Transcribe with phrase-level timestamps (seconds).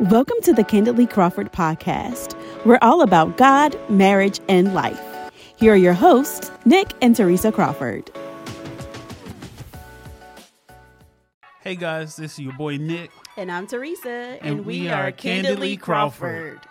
[0.00, 2.34] Welcome to the Candidly Crawford podcast.
[2.66, 5.00] We're all about God, marriage, and life.
[5.56, 8.10] Here are your hosts, Nick and Teresa Crawford.
[11.62, 13.12] Hey guys, this is your boy Nick.
[13.36, 16.52] And I'm Teresa, and, And we, we are are Candidly Candidly Crawford.
[16.60, 16.68] Crawford.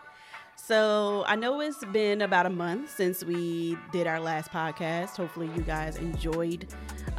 [0.57, 5.15] So I know it's been about a month since we did our last podcast.
[5.15, 6.67] Hopefully, you guys enjoyed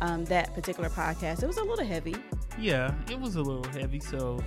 [0.00, 1.42] um, that particular podcast.
[1.42, 2.14] It was a little heavy.
[2.58, 4.00] Yeah, it was a little heavy.
[4.00, 4.42] So,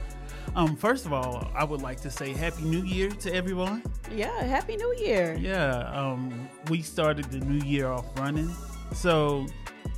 [0.55, 3.83] um, first of all, I would like to say Happy New Year to everyone.
[4.11, 5.36] Yeah, Happy New Year.
[5.39, 8.52] Yeah, um, we started the new year off running.
[8.93, 9.46] So,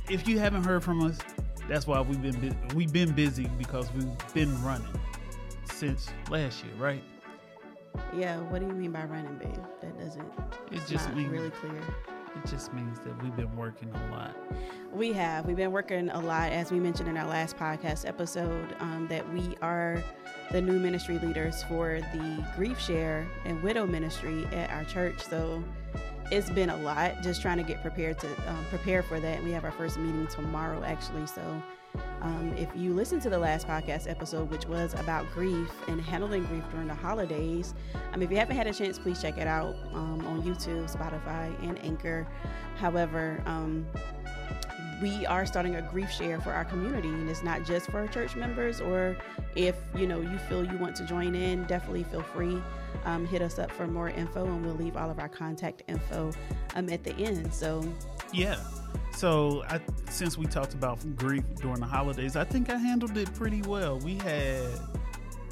[0.08, 1.18] if you haven't heard from us,
[1.68, 4.88] that's why we've been bu- we've been busy because we've been running
[5.64, 7.02] since last year, right?
[8.16, 9.56] Yeah, what do you mean by running, babe?
[9.80, 10.22] That doesn't.
[10.22, 10.32] It
[10.72, 11.80] It's just not means really clear.
[12.36, 14.36] It just means that we've been working a lot.
[14.92, 15.46] We have.
[15.46, 19.30] We've been working a lot, as we mentioned in our last podcast episode, um, that
[19.32, 20.02] we are
[20.50, 25.20] the new ministry leaders for the Grief Share and Widow Ministry at our church.
[25.20, 25.62] So
[26.30, 29.42] it's been a lot just trying to get prepared to um, prepare for that.
[29.42, 31.26] We have our first meeting tomorrow, actually.
[31.26, 31.62] So
[32.22, 36.44] um, if you listen to the last podcast episode, which was about grief and handling
[36.44, 37.74] grief during the holidays,
[38.12, 41.52] um, if you haven't had a chance, please check it out um, on YouTube, Spotify,
[41.62, 42.26] and Anchor.
[42.76, 43.86] However, um,
[45.00, 48.36] we are starting a grief share for our community and it's not just for church
[48.36, 49.16] members or
[49.56, 52.62] if you know you feel you want to join in definitely feel free
[53.06, 56.30] um, hit us up for more info and we'll leave all of our contact info
[56.76, 57.82] um, at the end so
[58.32, 58.58] Yeah.
[59.12, 63.32] So I, since we talked about grief during the holidays, I think I handled it
[63.34, 63.98] pretty well.
[63.98, 64.66] We had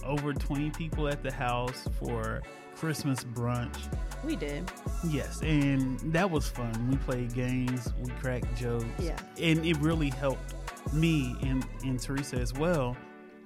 [0.05, 2.43] over 20 people at the house for
[2.77, 3.77] Christmas brunch.
[4.25, 4.71] we did
[5.05, 6.89] Yes, and that was fun.
[6.89, 8.87] We played games, we cracked jokes.
[8.99, 9.19] Yeah.
[9.41, 10.55] And it really helped
[10.93, 12.97] me and, and Teresa as well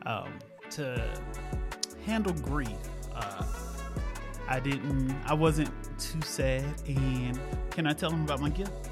[0.06, 0.38] um,
[0.70, 1.02] to
[2.04, 2.68] handle grief.
[3.14, 3.44] Uh,
[4.48, 6.64] I didn't, I wasn't too sad.
[6.86, 7.38] And
[7.70, 8.90] can I tell them about my gift?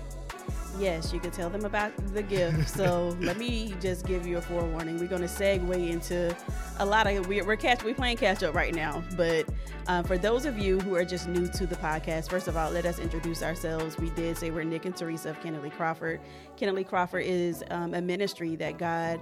[0.79, 2.71] Yes you could tell them about the gift.
[2.71, 4.99] So let me just give you a forewarning.
[4.99, 6.35] We're going to segue into
[6.79, 9.03] a lot of we're, we're catch we're playing catch up right now.
[9.17, 9.47] But
[9.87, 12.71] uh, for those of you who are just new to the podcast first of all
[12.71, 13.99] let us introduce ourselves.
[13.99, 16.21] We did say we're nick and teresa of candidly crawford.
[16.57, 19.21] Candidly crawford is um, a ministry that god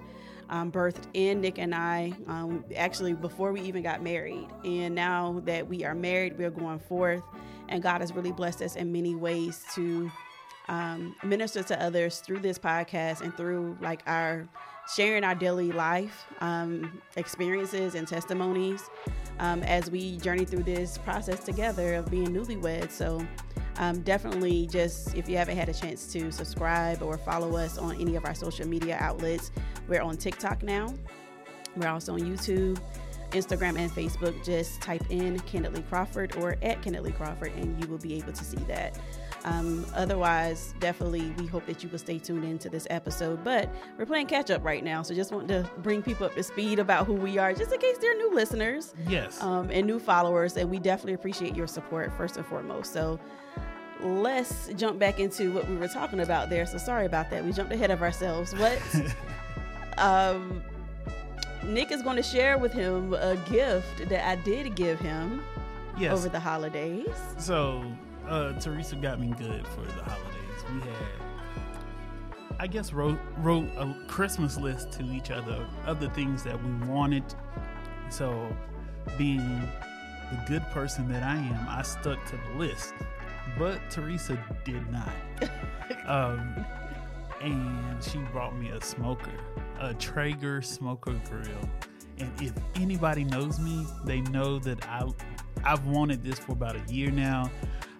[0.50, 4.48] um, birthed in Nick and I um, actually before we even got married.
[4.64, 7.22] And now that we are married, we're going forth,
[7.68, 10.10] and God has really blessed us in many ways to
[10.68, 14.48] um, minister to others through this podcast and through like our
[14.94, 18.82] sharing our daily life um, experiences and testimonies
[19.38, 22.92] um, as we journey through this process together of being newlyweds.
[22.92, 23.26] So,
[23.76, 28.00] um, definitely just if you haven't had a chance to subscribe or follow us on
[28.00, 29.52] any of our social media outlets,
[29.86, 30.92] we're on TikTok now.
[31.76, 32.80] We're also on YouTube,
[33.30, 34.42] Instagram, and Facebook.
[34.44, 38.44] Just type in Candidly Crawford or at Candidly Crawford, and you will be able to
[38.44, 38.98] see that.
[39.44, 43.44] Um, otherwise, definitely, we hope that you will stay tuned into this episode.
[43.44, 46.42] But we're playing catch up right now, so just want to bring people up to
[46.42, 49.40] speed about who we are, just in case they're new listeners Yes.
[49.42, 50.56] um, and new followers.
[50.56, 52.92] And we definitely appreciate your support first and foremost.
[52.92, 53.20] So
[54.00, 56.66] let's jump back into what we were talking about there.
[56.66, 57.44] So sorry about that.
[57.44, 58.54] We jumped ahead of ourselves.
[58.56, 58.80] What?
[59.98, 60.62] um,
[61.68, 65.44] Nick is going to share with him a gift that I did give him
[65.98, 66.12] yes.
[66.12, 67.14] over the holidays.
[67.36, 67.84] So,
[68.26, 70.64] uh, Teresa got me good for the holidays.
[70.72, 70.96] We had,
[72.58, 76.72] I guess, wrote wrote a Christmas list to each other of the things that we
[76.88, 77.24] wanted.
[78.08, 78.50] So,
[79.18, 79.68] being
[80.30, 82.94] the good person that I am, I stuck to the list,
[83.58, 85.12] but Teresa did not.
[86.06, 86.64] um,
[87.40, 89.32] and she brought me a smoker,
[89.80, 91.70] a Traeger smoker grill.
[92.18, 95.08] And if anybody knows me, they know that I
[95.64, 97.50] I've wanted this for about a year now.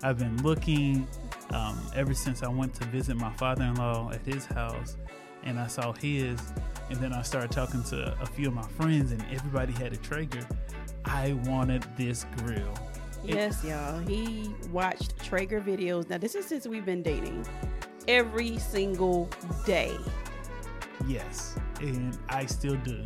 [0.02, 1.08] I've been looking
[1.50, 4.96] um, ever since I went to visit my father-in-law at his house,
[5.42, 6.40] and I saw his,
[6.90, 9.96] and then I started talking to a few of my friends, and everybody had a
[9.96, 10.46] Traeger.
[11.04, 12.72] I wanted this grill.
[13.24, 13.98] It- Yes, y'all.
[13.98, 16.08] He watched Traeger videos.
[16.08, 17.44] Now, this is since we've been dating
[18.08, 19.28] every single
[19.64, 19.96] day.
[21.06, 23.04] Yes, and I still do.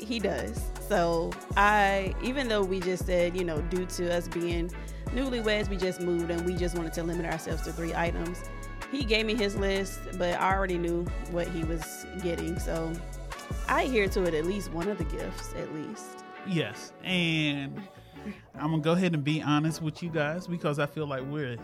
[0.00, 0.60] He does.
[0.88, 4.72] So I, even though we just said, you know, due to us being
[5.10, 8.42] newlyweds, we just moved and we just wanted to limit ourselves to three items.
[8.90, 12.58] He gave me his list, but I already knew what he was getting.
[12.58, 12.92] So
[13.68, 16.06] I adhere to it at least one of the gifts, at least.
[16.46, 17.78] Yes, and
[18.54, 21.58] I'm gonna go ahead and be honest with you guys because I feel like we're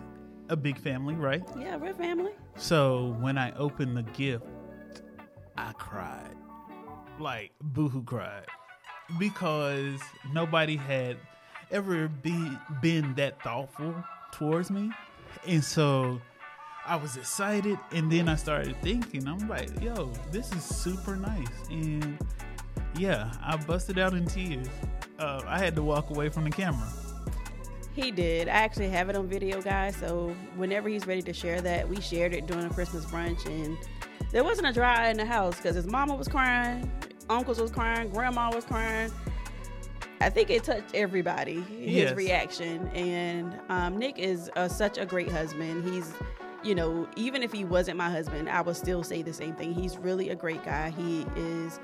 [0.49, 1.43] a big family, right?
[1.59, 2.33] Yeah, we're family.
[2.57, 4.45] So when I opened the gift,
[5.57, 6.37] I cried,
[7.19, 8.47] like boohoo cried.
[9.19, 10.01] because
[10.33, 11.17] nobody had
[11.71, 12.51] ever be,
[12.81, 13.95] been that thoughtful
[14.33, 14.91] towards me.
[15.47, 16.21] And so
[16.87, 17.79] I was excited.
[17.93, 21.49] And then I started thinking, I'm like, yo, this is super nice.
[21.71, 22.19] And
[22.99, 24.69] yeah, I busted out in tears.
[25.19, 26.91] Uh, I had to walk away from the camera.
[27.95, 28.49] He did.
[28.49, 29.95] I actually have it on video, guys.
[29.97, 33.79] So whenever he's ready to share that, we shared it during a Christmas brunch, and
[34.33, 36.91] there wasn't a dry eye in the house because his mama was crying,
[37.31, 39.13] uncles was crying, grandma was crying.
[40.21, 41.61] I think it touched everybody.
[41.61, 42.17] His Yes.
[42.17, 45.85] reaction, and um, Nick is uh, such a great husband.
[45.89, 46.13] He's,
[46.65, 49.73] you know, even if he wasn't my husband, I would still say the same thing.
[49.73, 50.91] He's really a great guy.
[50.91, 51.79] He is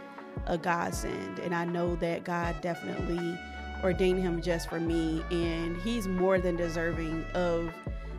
[0.47, 3.39] a godsend, and I know that God definitely
[3.83, 7.73] ordained him just for me, and he's more than deserving of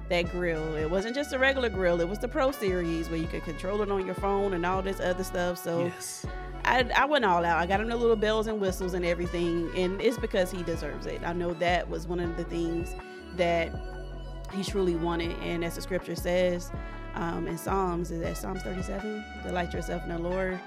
[0.10, 0.76] that grill.
[0.76, 3.82] It wasn't just a regular grill; it was the Pro Series where you could control
[3.82, 5.58] it on your phone and all this other stuff.
[5.58, 5.86] So.
[5.86, 6.26] Yes.
[6.64, 7.58] I, I went all out.
[7.58, 11.08] I got him the little bells and whistles and everything, and it's because he deserves
[11.08, 11.20] it.
[11.26, 12.94] I know that was one of the things
[13.36, 13.72] that
[14.54, 16.72] he truly wanted, and as the scripture says
[17.16, 19.24] um, in Psalms, is that Psalms 37?
[19.44, 20.60] Delight yourself in the Lord,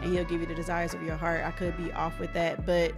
[0.00, 1.44] and He'll give you the desires of your heart.
[1.44, 2.92] I could be off with that, but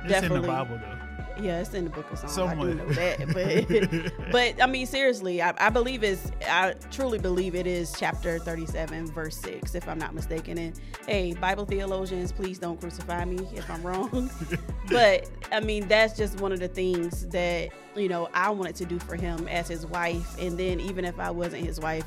[0.00, 0.95] It's definitely, in the Bible, though.
[1.40, 2.38] Yeah, it's in the book of Psalms.
[2.38, 6.30] I do know that, but but I mean, seriously, I, I believe it's.
[6.48, 10.58] I truly believe it is chapter thirty-seven, verse six, if I'm not mistaken.
[10.58, 14.30] And hey, Bible theologians, please don't crucify me if I'm wrong.
[14.90, 18.84] but I mean, that's just one of the things that you know I wanted to
[18.84, 22.04] do for him as his wife, and then even if I wasn't his wife,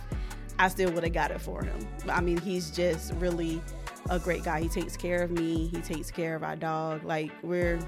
[0.58, 1.88] I still would have got it for him.
[2.10, 3.62] I mean, he's just really
[4.09, 4.61] a great guy.
[4.61, 5.67] He takes care of me.
[5.67, 7.03] He takes care of our dog.
[7.03, 7.79] Like we're,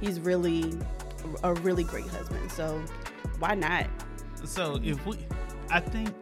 [0.00, 0.74] he's really
[1.42, 2.50] a really great husband.
[2.52, 2.82] So
[3.38, 3.86] why not?
[4.44, 5.18] So if we,
[5.70, 6.14] I think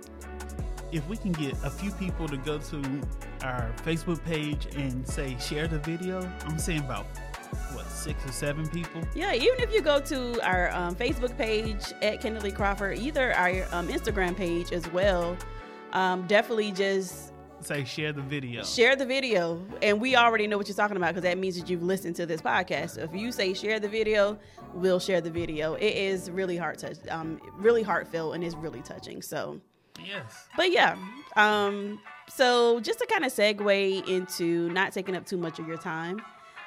[0.93, 3.01] if we can get a few people to go to
[3.43, 7.07] our Facebook page and say share the video, I'm saying about
[7.73, 9.03] what six or seven people.
[9.15, 13.67] Yeah, even if you go to our um, Facebook page at Candidly Crawford, either our
[13.73, 15.37] um, Instagram page as well,
[15.93, 18.63] um, definitely just Say share the video.
[18.63, 19.65] share the video.
[19.83, 22.27] And we already know what you're talking about because that means that you've listened to
[22.27, 22.91] this podcast.
[22.91, 24.39] So if you say share the video,
[24.75, 25.75] we'll share the video.
[25.75, 29.23] It is really heart touch, um, really heartfelt, and it's really touching.
[29.23, 29.61] So.
[30.05, 30.47] Yes.
[30.59, 30.95] but yeah
[31.37, 31.99] um
[32.29, 36.21] so just to kind of segue into not taking up too much of your time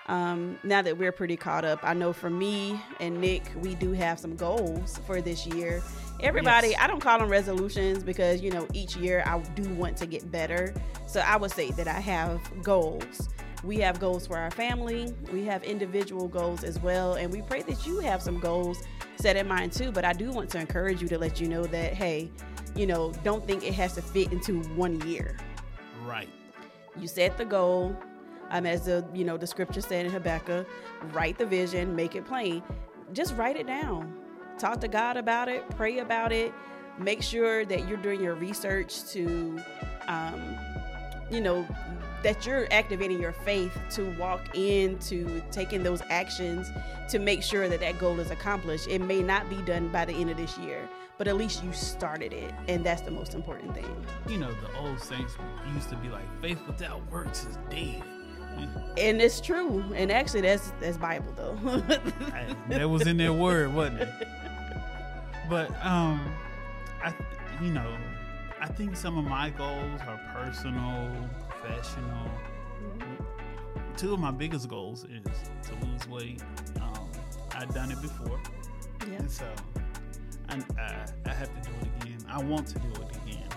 [0.09, 3.91] um now that we're pretty caught up i know for me and nick we do
[3.93, 5.81] have some goals for this year.
[6.21, 6.79] Everybody Yes.
[6.81, 10.29] i don't call them resolutions because you know each year i do want to get
[10.29, 10.73] better.
[11.07, 13.29] So i would say that i have goals.
[13.63, 15.13] We have goals for our family.
[15.33, 17.15] We have individual goals as well.
[17.15, 18.81] And we pray that you have some goals
[19.17, 19.91] set in mind too.
[19.91, 22.29] But i do want to encourage you to let you know that hey
[22.75, 25.37] you know, don't think it has to fit into one year.
[26.05, 26.29] Right.
[26.99, 27.95] You set the goal,
[28.51, 30.67] um, as the you know the scripture said in Habakkuk,
[31.11, 32.63] write the vision, make it plain.
[33.13, 34.13] Just write it down.
[34.57, 35.67] Talk to God about it.
[35.71, 36.53] Pray about it.
[36.97, 39.59] Make sure that you're doing your research to,
[40.07, 40.57] um,
[41.31, 41.65] you know,
[42.23, 46.69] that you're activating your faith to walk into taking those actions
[47.09, 48.87] to make sure that that goal is accomplished.
[48.89, 51.71] It may not be done by the end of this year, but at least you
[51.71, 54.05] started it, and that's the most important thing.
[54.27, 55.35] You know the old saints
[55.73, 58.03] used to be like, "Faith without works is dead."
[58.97, 59.83] And it's true.
[59.95, 61.57] And actually, that's that's Bible though.
[62.33, 64.09] I- that was in their word, wasn't it?
[65.49, 66.21] But um,
[67.03, 67.13] I,
[67.61, 67.91] you know,
[68.61, 71.09] I think some of my goals are personal,
[71.49, 72.29] professional.
[73.97, 76.41] Two of my biggest goals is to lose weight.
[76.81, 77.09] Um,
[77.55, 78.39] I've done it before,
[79.07, 79.15] yeah.
[79.15, 79.45] and so
[80.49, 82.17] I, I, I have to do it again.
[82.29, 83.47] I want to do it again.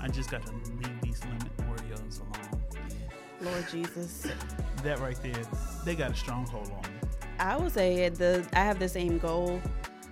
[0.00, 2.41] I just got to leave these limit Oreos alone.
[3.42, 4.26] Lord Jesus.
[4.82, 5.42] That right there,
[5.84, 6.98] they got a stronghold on me.
[7.38, 9.60] I would say the I have the same goal.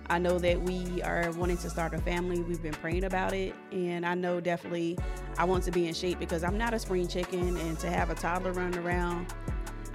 [0.09, 2.41] I know that we are wanting to start a family.
[2.41, 4.97] We've been praying about it, and I know definitely
[5.37, 8.09] I want to be in shape because I'm not a spring chicken, and to have
[8.09, 9.33] a toddler running around,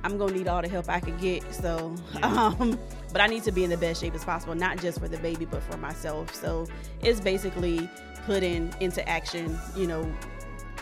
[0.05, 1.53] I'm gonna need all the help I can get.
[1.53, 2.79] So, um,
[3.13, 5.19] but I need to be in the best shape as possible, not just for the
[5.19, 6.35] baby, but for myself.
[6.35, 6.67] So
[7.03, 7.91] it's basically
[8.25, 10.11] putting into action, you know,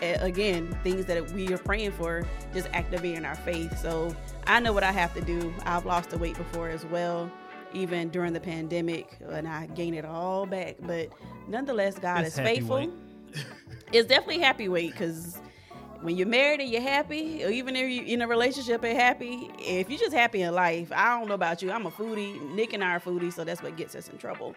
[0.01, 3.77] again things that we are praying for just activating our faith.
[3.79, 4.15] So
[4.47, 5.53] i know what i have to do.
[5.65, 7.31] I've lost the weight before as well
[7.73, 10.75] even during the pandemic and i gained it all back.
[10.81, 11.09] But
[11.47, 12.91] nonetheless god It's is faithful.
[13.91, 15.37] it's definitely happy weight because
[16.01, 19.49] when you're married and you're happy or even if you're in a relationship and happy
[19.59, 21.71] if you're just happy in life i don't know about you.
[21.71, 22.39] I'm a foodie.
[22.53, 24.55] Nick and i are foodies so that's what gets us in trouble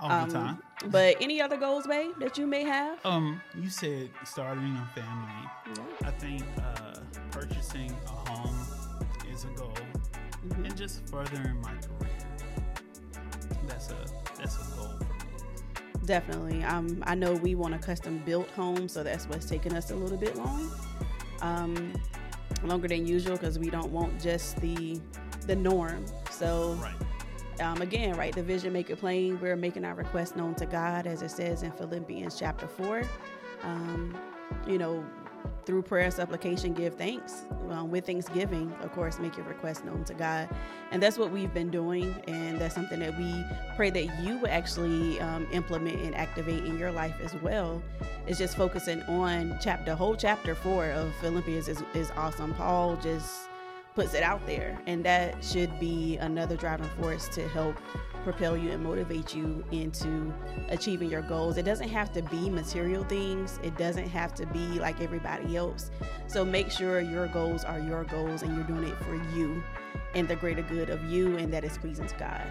[0.00, 0.62] All Um, the time.
[0.86, 5.50] but any other goals babe that you may have Um, you said starting a family.
[5.76, 6.08] Yeah.
[6.08, 8.66] I think uh, purchasing a home
[9.32, 9.74] is a goal.
[10.46, 10.64] mm-hmm.
[10.64, 12.16] and just furthering my career.
[13.66, 13.96] That's a
[14.38, 15.04] that's a goal for
[15.98, 16.06] me.
[16.06, 16.64] Definitely.
[16.64, 19.94] Um, I know we want a custom built home, so that's what's taking us a
[19.94, 20.72] little bit long,
[21.42, 21.92] um,
[22.64, 24.98] longer than usual because we don't want just the
[25.46, 26.04] the norm.
[26.30, 26.72] So.
[26.80, 26.94] Right.
[27.60, 29.38] Um, again, right, the vision make it plain.
[29.40, 33.02] We're making our request known to God, as it says in Philippians chapter four.
[33.62, 34.16] Um,
[34.66, 35.04] you know,
[35.64, 37.44] through prayer and supplication, give thanks.
[37.68, 40.48] Um, with thanksgiving, of course, make your request known to God.
[40.90, 42.14] And that's what we've been doing.
[42.26, 43.44] And that's something that we
[43.76, 47.82] pray that you will actually um, implement and activate in your life as well.
[48.26, 52.54] It's just focusing on chapter, whole chapter four of Philippians is, is awesome.
[52.54, 53.49] Paul just
[53.94, 54.80] puts it out there.
[54.86, 57.76] And that should be another driving force to help
[58.24, 60.32] propel you and motivate you into
[60.68, 61.56] achieving your goals.
[61.56, 65.90] It doesn't have to be material things, it doesn't have to be like everybody else.
[66.26, 69.62] So make sure your goals are your goals and you're doing it for you
[70.14, 72.42] and the greater good of you, and that is pleasing to God.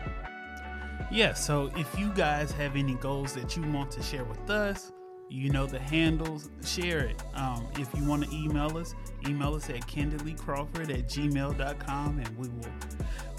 [1.11, 4.91] Yeah, so if you guys have any goals that you want to share with us,
[5.29, 7.21] you know the handles, share it.
[7.35, 8.95] Um, if you want to email us,
[9.27, 12.71] email us at candidlycrawford at gmail.com and we will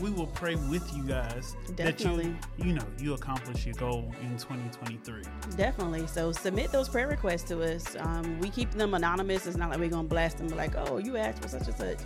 [0.00, 2.28] we will pray with you guys Definitely.
[2.28, 5.22] that you, you know you accomplish your goal in 2023
[5.56, 6.06] definitely.
[6.06, 7.96] So submit those prayer requests to us.
[7.98, 9.46] Um, we keep them anonymous.
[9.46, 11.98] It's not like we're gonna blast them like oh you asked for such and such.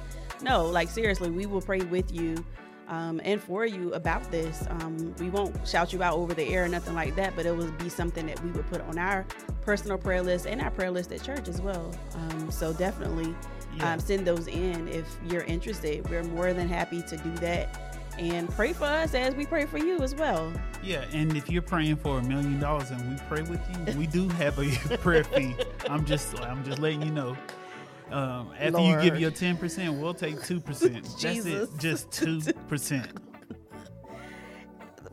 [0.42, 2.44] No like seriously we will pray with you
[2.88, 4.64] um, and for you about this.
[4.68, 7.56] Um, we won't shout you out over the air or nothing like that, but it
[7.56, 9.24] will be something that we would put on our
[9.62, 11.94] personal prayer list and our prayer list at church as well.
[12.14, 13.34] Um, so definitely
[13.76, 13.92] yeah.
[13.92, 16.08] Um, send those in if you're interested.
[16.08, 17.80] We're more than happy to do that.
[18.18, 20.52] And pray for us as we pray for you as well.
[20.84, 24.06] Yeah, and if you're praying for a million dollars and we pray with you, we
[24.06, 25.56] do have a prayer fee.
[25.90, 27.36] I'm just I'm just letting you know.
[28.10, 29.02] Um, after Lord.
[29.02, 31.04] you give your ten percent, we'll take two percent.
[31.20, 33.08] That's it, just two percent.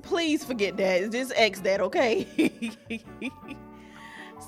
[0.04, 1.12] Please forget that.
[1.12, 2.28] Just X that, okay?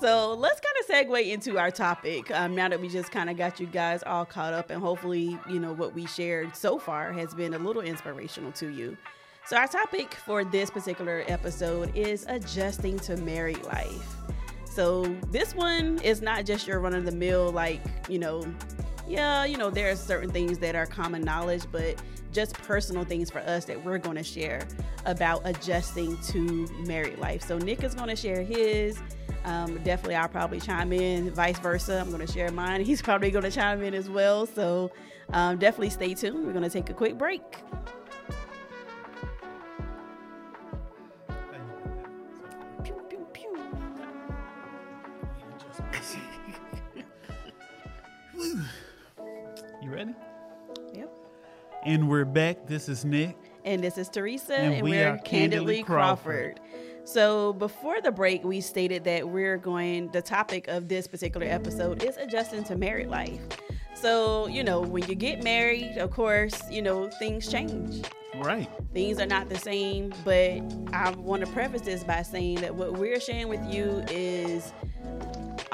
[0.00, 2.30] so let's kind of segue into our topic.
[2.30, 5.38] Um, now that we just kind of got you guys all caught up, and hopefully,
[5.48, 8.96] you know what we shared so far has been a little inspirational to you.
[9.46, 14.23] So our topic for this particular episode is adjusting to married life.
[14.74, 18.44] So this one is not just your run of the mill, like, you know,
[19.06, 22.02] yeah, you know, there are certain things that are common knowledge, but
[22.32, 24.66] just personal things for us that we're going to share
[25.06, 27.42] about adjusting to married life.
[27.42, 28.98] So Nick is going to share his.
[29.44, 32.00] Um, definitely, I'll probably chime in, vice versa.
[32.00, 32.84] I'm going to share mine.
[32.84, 34.44] He's probably going to chime in as well.
[34.44, 34.90] So
[35.32, 36.44] um, definitely stay tuned.
[36.44, 37.42] We're going to take a quick break.
[51.84, 52.66] And we're back.
[52.66, 53.36] This is Nick.
[53.62, 54.56] And this is Teresa.
[54.56, 56.58] And, and we are Candidly Crawford.
[56.58, 56.60] Crawford.
[57.04, 62.02] So before the break, we stated that we're going, the topic of this particular episode
[62.02, 63.38] is adjusting to married life.
[63.94, 68.02] So, you know, when you get married, of course, you know, things change.
[68.38, 68.68] Right.
[68.94, 70.62] Things are not the same, but
[70.94, 74.72] I want to preface this by saying that what we're sharing with you is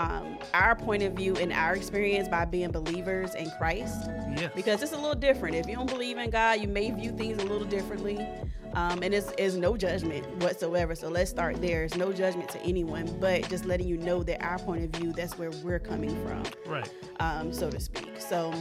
[0.01, 4.09] um, our point of view and our experience by being believers in Christ.
[4.35, 4.51] Yes.
[4.55, 5.57] Because it's a little different.
[5.57, 8.27] If you don't believe in God, you may view things a little differently.
[8.73, 10.95] Um, and it's, it's no judgment whatsoever.
[10.95, 11.85] So let's start there.
[11.85, 15.13] It's no judgment to anyone, but just letting you know that our point of view,
[15.13, 16.45] that's where we're coming from.
[16.67, 16.89] Right.
[17.19, 18.21] Um, so to speak.
[18.21, 18.55] So,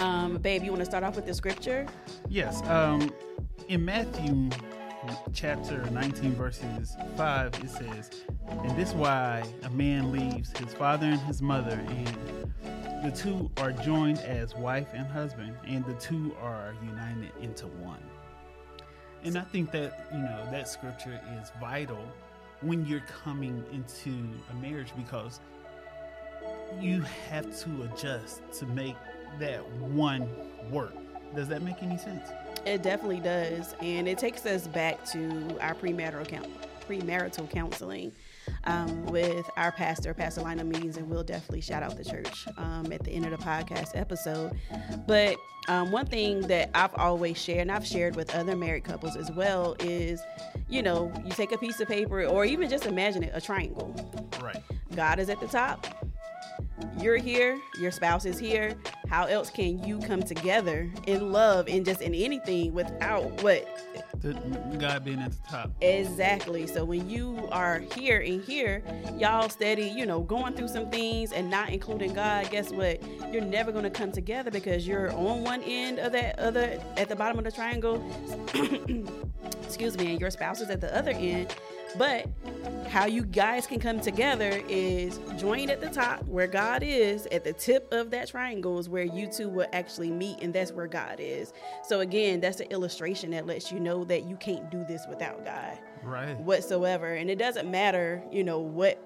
[0.00, 1.86] um, babe, you want to start off with the scripture?
[2.28, 2.62] Yes.
[2.68, 3.10] Um,
[3.68, 4.50] in Matthew
[5.32, 8.10] chapter 19, verses 5, it says,
[8.48, 13.72] And this why a man leaves his father and his mother, and the two are
[13.72, 18.02] joined as wife and husband, and the two are united into one.
[19.24, 22.04] And I think that, you know, that scripture is vital
[22.60, 24.10] when you're coming into
[24.50, 25.40] a marriage because
[26.80, 28.96] you have to adjust to make
[29.38, 30.28] that one
[30.70, 30.94] work.
[31.34, 32.28] Does that make any sense?
[32.64, 36.48] It definitely does, and it takes us back to our premarital count,
[36.88, 38.12] premarital counseling
[38.64, 42.92] um, with our pastor, Pastor Lionel Means, and we'll definitely shout out the church um,
[42.92, 44.52] at the end of the podcast episode.
[45.08, 45.36] But
[45.68, 49.32] um, one thing that I've always shared, and I've shared with other married couples as
[49.32, 50.20] well, is
[50.68, 53.94] you know, you take a piece of paper, or even just imagine it, a triangle.
[54.40, 54.62] Right.
[54.94, 55.86] God is at the top.
[56.98, 57.58] You're here.
[57.80, 58.76] Your spouse is here
[59.12, 63.68] how else can you come together in love and just in anything without what
[64.22, 64.32] The
[64.78, 65.70] God being at the top.
[65.82, 66.66] Exactly.
[66.66, 68.82] So when you are here and here,
[69.18, 73.02] y'all steady, you know, going through some things and not including God, guess what?
[73.30, 77.10] You're never going to come together because you're on one end of that other, at
[77.10, 78.02] the bottom of the triangle.
[79.62, 81.54] Excuse me, and your spouse is at the other end.
[81.96, 82.26] But
[82.88, 87.26] how you guys can come together is join at the top where God is.
[87.26, 90.72] At the tip of that triangle is where you two will actually meet, and that's
[90.72, 91.52] where God is.
[91.84, 95.44] So again, that's an illustration that lets you know that you can't do this without
[95.44, 96.38] God, right?
[96.40, 99.02] Whatsoever, and it doesn't matter, you know what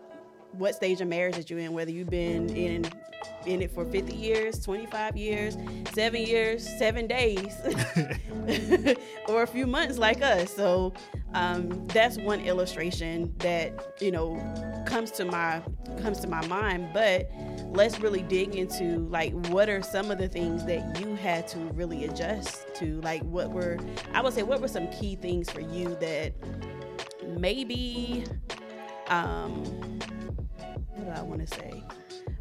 [0.53, 2.87] what stage of marriage that you're in, whether you've been in
[3.47, 5.57] in it for 50 years, 25 years,
[5.93, 7.55] seven years, seven days,
[9.29, 10.55] or a few months like us.
[10.55, 10.93] So
[11.35, 14.37] um, that's one illustration that you know
[14.87, 15.63] comes to my
[16.01, 16.91] comes to my mind.
[16.93, 17.31] But
[17.69, 21.59] let's really dig into like what are some of the things that you had to
[21.75, 23.01] really adjust to.
[23.03, 23.79] Like what were
[24.13, 26.35] I would say what were some key things for you that
[27.39, 28.25] maybe
[29.09, 29.65] um
[30.95, 31.83] what do I want to say?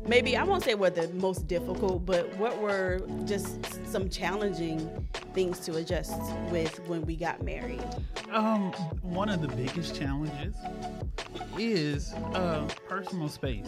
[0.07, 5.59] Maybe I won't say what the most difficult, but what were just some challenging things
[5.61, 6.19] to adjust
[6.49, 7.83] with when we got married?
[8.31, 8.71] Um,
[9.01, 10.55] one of the biggest challenges
[11.57, 13.67] is uh, personal space,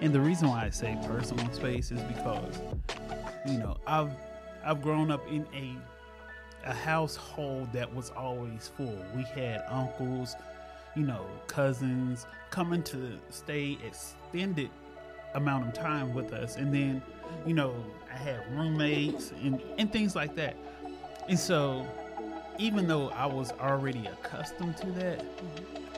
[0.00, 2.60] and the reason why I say personal space is because
[3.46, 4.12] you know I've
[4.64, 5.76] I've grown up in a
[6.64, 9.04] a household that was always full.
[9.16, 10.36] We had uncles,
[10.94, 14.70] you know, cousins coming to stay extended
[15.34, 16.56] amount of time with us.
[16.56, 17.02] And then,
[17.46, 17.74] you know,
[18.12, 20.56] I had roommates and, and things like that.
[21.28, 21.86] And so,
[22.58, 25.24] even though I was already accustomed to that,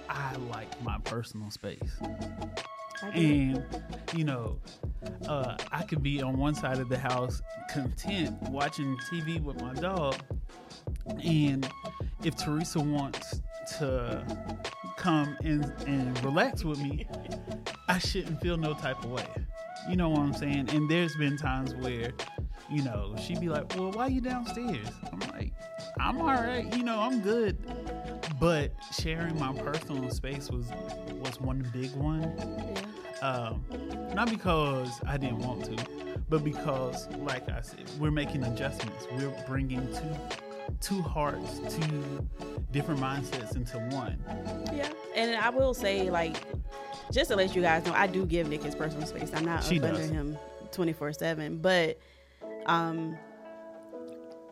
[0.09, 1.99] I like my personal space.
[3.13, 3.63] And,
[4.15, 4.59] you know,
[5.29, 9.75] uh, I could be on one side of the house content watching TV with my
[9.75, 10.17] dog.
[11.23, 11.69] And
[12.23, 13.43] if Teresa wants
[13.79, 14.25] to
[14.97, 17.07] come and, and relax with me,
[17.95, 19.29] I shouldn't feel no type of way.
[19.89, 20.69] You know what I'm saying?
[20.71, 22.13] And there's been times where,
[22.69, 24.89] you know, she'd be like, Well, why you downstairs?
[25.13, 25.53] I'm like,
[26.01, 27.57] I'm all right, you know, I'm good.
[28.41, 30.67] But sharing my personal space was
[31.21, 32.37] was one big one.
[33.23, 33.65] Um,
[34.13, 35.87] not because I didn't want to,
[36.29, 39.07] but because, like I said, we're making adjustments.
[39.13, 40.37] We're bringing two
[40.81, 42.27] two hearts, two
[42.73, 44.19] different mindsets into one.
[44.75, 46.37] Yeah, and I will say, like,
[47.15, 49.31] just to let you guys know, I do give Nick his personal space.
[49.33, 50.11] I'm not she under does.
[50.11, 50.37] him
[50.73, 51.99] 24 seven, but
[52.67, 53.17] um,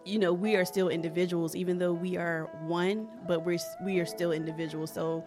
[0.05, 4.07] you know, we are still individuals, even though we are one, but we're we are
[4.07, 4.93] still individuals.
[4.93, 5.25] So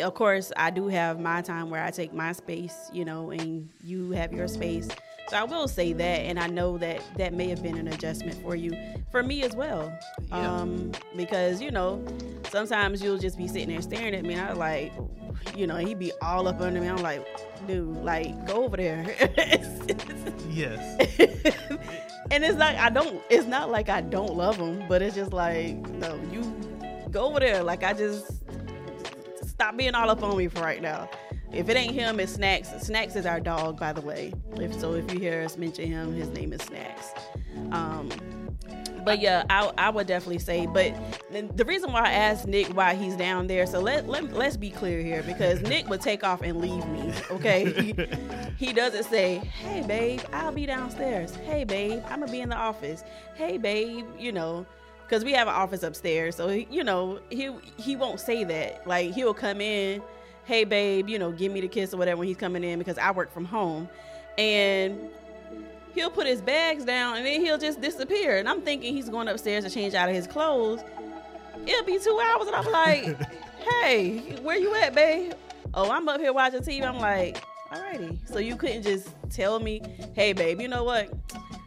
[0.00, 3.68] of course, I do have my time where I take my space, you know, and
[3.84, 4.88] you have your space.
[5.30, 8.42] So I will say that, and I know that that may have been an adjustment
[8.42, 8.76] for you,
[9.12, 9.96] for me as well,
[10.28, 10.54] yeah.
[10.54, 12.04] um, because you know
[12.50, 14.92] sometimes you'll just be sitting there staring at me, and I was like,
[15.54, 16.88] you know, he'd be all up under me.
[16.88, 17.24] I'm like,
[17.68, 19.04] dude, like go over there.
[20.50, 20.96] yes.
[22.32, 23.22] and it's like I don't.
[23.30, 26.42] It's not like I don't love him, but it's just like no, you
[27.12, 27.62] go over there.
[27.62, 28.32] Like I just
[29.46, 31.08] stop being all up on me for right now.
[31.52, 32.68] If it ain't him, it's Snacks.
[32.80, 34.32] Snacks is our dog, by the way.
[34.56, 37.08] If so, if you hear us mention him, his name is Snacks.
[37.72, 38.08] Um,
[39.04, 40.66] but yeah, I, I would definitely say.
[40.66, 40.94] But
[41.56, 44.70] the reason why I asked Nick why he's down there, so let, let let's be
[44.70, 47.12] clear here, because Nick would take off and leave me.
[47.30, 47.94] Okay,
[48.56, 52.56] he, doesn't say, "Hey babe, I'll be downstairs." "Hey babe, I'm gonna be in the
[52.56, 53.02] office."
[53.34, 54.66] "Hey babe," you know,
[55.02, 58.86] because we have an office upstairs, so he, you know he he won't say that.
[58.86, 60.02] Like he'll come in
[60.50, 62.98] hey babe, you know, give me the kiss or whatever when he's coming in because
[62.98, 63.88] I work from home.
[64.36, 64.98] And
[65.94, 68.36] he'll put his bags down and then he'll just disappear.
[68.36, 70.80] And I'm thinking he's going upstairs to change out of his clothes.
[71.64, 73.16] It'll be two hours and I'm like,
[73.80, 75.34] hey, where you at, babe?
[75.72, 76.84] Oh, I'm up here watching TV.
[76.84, 78.18] I'm like, alrighty.
[78.28, 79.82] So you couldn't just tell me,
[80.14, 81.12] hey babe, you know what?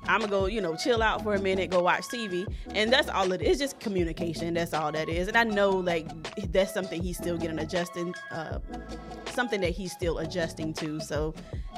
[0.08, 3.10] I'm gonna go, you know, chill out for a minute, go watch TV, and that's
[3.10, 3.50] all it is.
[3.50, 4.54] It's just communication.
[4.54, 5.28] That's all that is.
[5.28, 6.08] And I know like
[6.52, 8.60] that's something he's still getting adjusting, uh,
[9.32, 11.00] something that he's still adjusting to.
[11.00, 11.34] So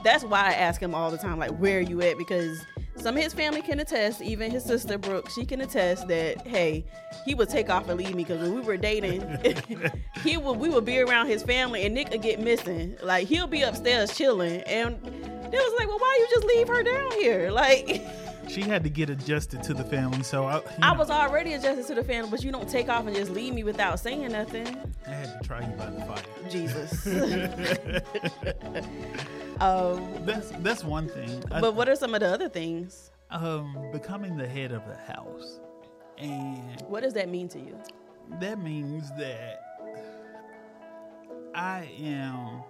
[0.06, 2.18] that's why I ask him all the time, like, where are you at?
[2.18, 2.63] Because
[2.98, 6.86] some of his family can attest, even his sister Brooke, she can attest that hey,
[7.26, 9.22] he would take off and leave me because when we were dating,
[10.24, 12.96] he would we would be around his family and Nick would get missing.
[13.04, 16.84] Like he'll be upstairs chilling and they was like, well, why you just leave her
[16.84, 17.52] down here?
[17.52, 18.02] Like,
[18.48, 20.24] she had to get adjusted to the family.
[20.24, 23.15] So I, I was already adjusted to the family, but you don't take off and
[23.15, 24.68] just leave me without saying nothing.
[25.08, 26.24] I had to try you by the fire.
[26.50, 27.06] Jesus.
[29.62, 31.44] um, that's that's one thing.
[31.50, 33.12] But I, what are some of the other things?
[33.32, 35.60] Um, becoming the head of the house,
[36.18, 37.78] and what does that mean to you?
[38.39, 39.62] that means that
[41.54, 42.63] I am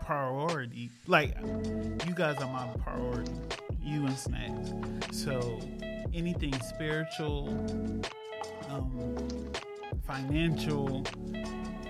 [0.00, 0.90] priority.
[1.06, 1.36] Like
[2.06, 3.32] you guys are my priority.
[3.82, 4.72] You and snacks.
[5.12, 5.60] So
[6.12, 7.48] anything spiritual,
[8.68, 9.16] um,
[10.06, 11.04] financial,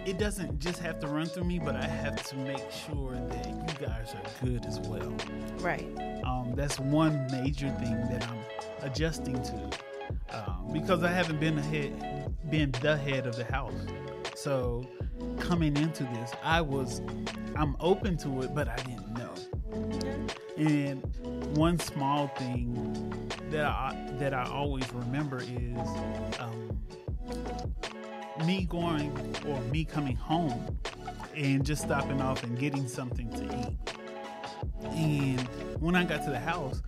[0.04, 3.46] it doesn't just have to run through me, but I have to make sure that
[3.46, 5.14] you guys are good as well.
[5.58, 5.86] Right.
[6.24, 8.38] Um, that's one major thing that I'm
[8.82, 9.70] adjusting to
[10.30, 13.74] um, because I haven't been the head, been the head of the house.
[14.34, 14.86] So
[15.38, 17.02] coming into this, I was,
[17.56, 19.34] I'm open to it, but I didn't know.
[20.56, 25.78] And one small thing that I that I always remember is
[26.40, 26.78] um,
[28.44, 29.12] me going
[29.46, 30.78] or me coming home
[31.34, 33.94] and just stopping off and getting something to eat.
[34.96, 35.40] And
[35.80, 36.82] when I got to the house,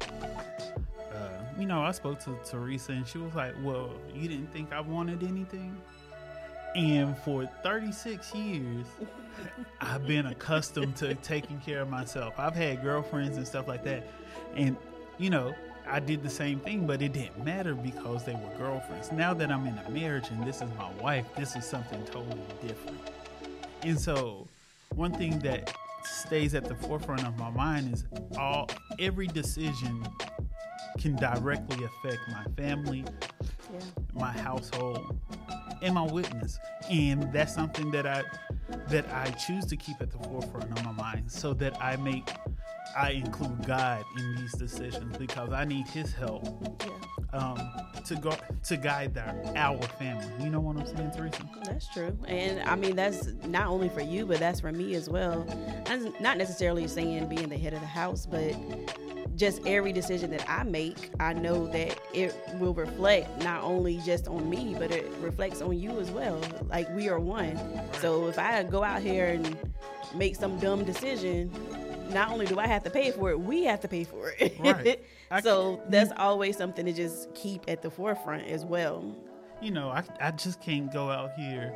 [1.13, 4.73] uh, you know, I spoke to Teresa and she was like, Well, you didn't think
[4.73, 5.77] I wanted anything?
[6.75, 8.87] And for 36 years,
[9.81, 12.35] I've been accustomed to taking care of myself.
[12.39, 14.07] I've had girlfriends and stuff like that.
[14.55, 14.77] And,
[15.19, 15.53] you know,
[15.91, 19.11] I did the same thing, but it didn't matter because they were girlfriends.
[19.11, 22.41] Now that I'm in a marriage and this is my wife, this is something totally
[22.67, 22.99] different.
[23.83, 24.47] And so,
[24.95, 25.75] one thing that
[26.05, 28.05] stays at the forefront of my mind is
[28.39, 30.07] all every decision
[30.99, 33.05] can directly affect my family,
[33.73, 33.81] Yeah.
[34.15, 35.19] my household,
[35.83, 36.59] and my witness.
[36.91, 38.23] And that's something that I
[38.89, 42.29] that I choose to keep at the forefront of my mind so that I make
[42.97, 46.45] I include God in these decisions because I need his help
[46.87, 47.39] Yeah.
[47.39, 47.71] um,
[48.05, 48.33] to go
[48.65, 50.27] to guide our, our family.
[50.41, 51.43] You know what I'm saying, Teresa?
[51.65, 52.17] That's true.
[52.27, 55.47] And I mean, that's not only for you, but that's for me as well.
[55.89, 58.55] I'm not necessarily saying being the head of the house, but
[59.37, 64.29] just every decision that I make, I know that it will reflect not only just
[64.29, 66.41] on me, but it reflects on you as well.
[66.69, 67.59] Like we are one.
[68.01, 69.57] So if I go out here and
[70.15, 71.51] make some dumb decision,
[72.13, 74.57] not only do I have to pay for it, we have to pay for it.
[74.59, 75.05] Right.
[75.45, 79.17] So that's always something to just keep at the forefront as well.
[79.63, 81.73] You know, I, I just can't go out here.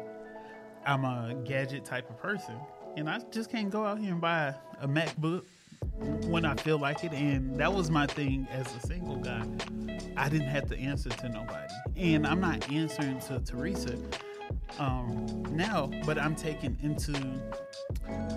[0.85, 2.57] I'm a gadget type of person.
[2.97, 5.45] And I just can't go out here and buy a MacBook
[6.27, 7.13] when I feel like it.
[7.13, 9.45] And that was my thing as a single guy.
[10.17, 11.73] I didn't have to answer to nobody.
[11.97, 13.97] And I'm not answering to Teresa
[14.79, 17.13] um, now, but I'm taking into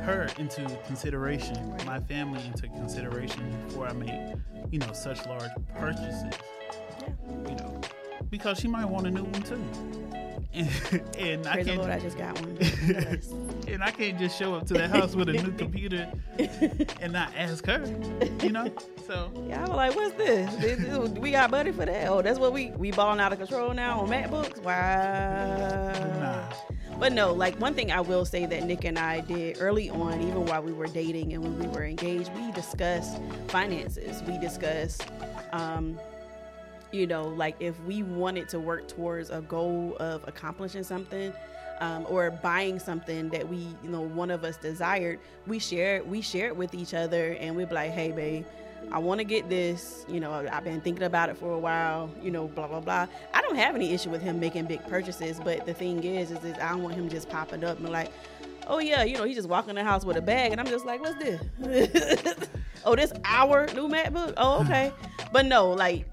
[0.01, 4.35] her into consideration, my family into consideration before I make,
[4.71, 6.33] you know, such large purchases.
[7.01, 7.09] Yeah.
[7.49, 7.81] You know,
[8.29, 9.63] because she might want a new one too.
[10.57, 12.57] And, and I Praise the can't Lord, I just got one.
[13.67, 16.09] And I can't just show up to the house with a new computer
[17.01, 17.85] and not ask her,
[18.41, 18.71] you know.
[19.05, 20.55] So Yeah, I was like, what's this?
[20.55, 22.07] This- this- We got money for that.
[22.07, 24.59] Oh, that's what we we balling out of control now on MacBooks.
[24.63, 25.93] Wow.
[26.19, 29.89] nah, But no, like one thing I will say that Nick and I did early
[29.89, 34.23] on, even while we were dating and when we were engaged, we discussed finances.
[34.23, 35.05] We discussed,
[35.51, 35.99] um,
[36.91, 41.33] you know, like if we wanted to work towards a goal of accomplishing something.
[41.79, 46.21] Um, or buying something that we, you know, one of us desired, we share we
[46.21, 48.45] share it with each other, and we'd be like, "Hey, babe,
[48.91, 50.05] I want to get this.
[50.07, 52.09] You know, I've been thinking about it for a while.
[52.21, 53.07] You know, blah blah blah.
[53.33, 56.43] I don't have any issue with him making big purchases, but the thing is, is,
[56.43, 58.11] is I don't want him just popping up and like,
[58.67, 60.67] oh yeah, you know, he just walking in the house with a bag, and I'm
[60.67, 62.49] just like, what's this?
[62.85, 64.33] oh, this our new MacBook.
[64.37, 64.93] Oh, okay.
[65.33, 66.05] but no, like,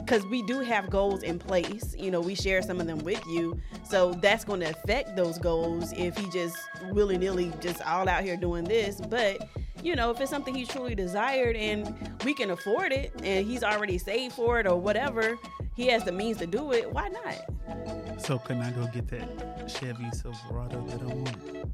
[0.00, 1.94] because we do have goals in place.
[1.98, 5.38] You know, we share some of them with you, so that's going to affect those
[5.38, 6.56] goals if he just
[6.90, 9.48] willy nilly just all out here doing this, but
[9.82, 13.62] you know, if it's something he truly desired and we can afford it and he's
[13.62, 15.38] already saved for it or whatever,
[15.74, 18.20] he has the means to do it, why not?
[18.20, 21.66] so can I go get that Chevy Silverado that I want?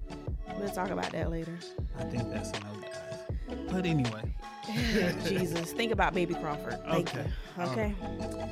[0.58, 1.58] We'll talk about that later.
[1.98, 3.15] I think that's enough, guys.
[3.70, 4.34] But anyway,
[5.24, 6.78] Jesus, think about baby Crawford.
[6.88, 7.24] Thank Okay.
[7.58, 7.62] you.
[7.64, 7.88] Okay.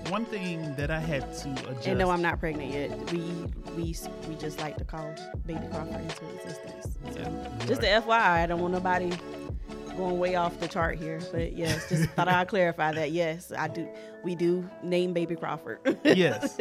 [0.08, 1.86] one thing that I had to adjust.
[1.86, 3.10] And no, I'm not pregnant yet.
[3.12, 3.18] We
[3.76, 3.94] we
[4.28, 5.14] we just like to call
[5.46, 6.98] baby Crawford into existence.
[7.12, 9.10] So, Yeah, just the FYI, I don't want nobody
[9.96, 11.20] going way off the chart here.
[11.32, 13.10] But yes, just thought I'd clarify that.
[13.12, 13.88] Yes, I do.
[14.22, 15.98] We do name baby Crawford.
[16.04, 16.58] yes.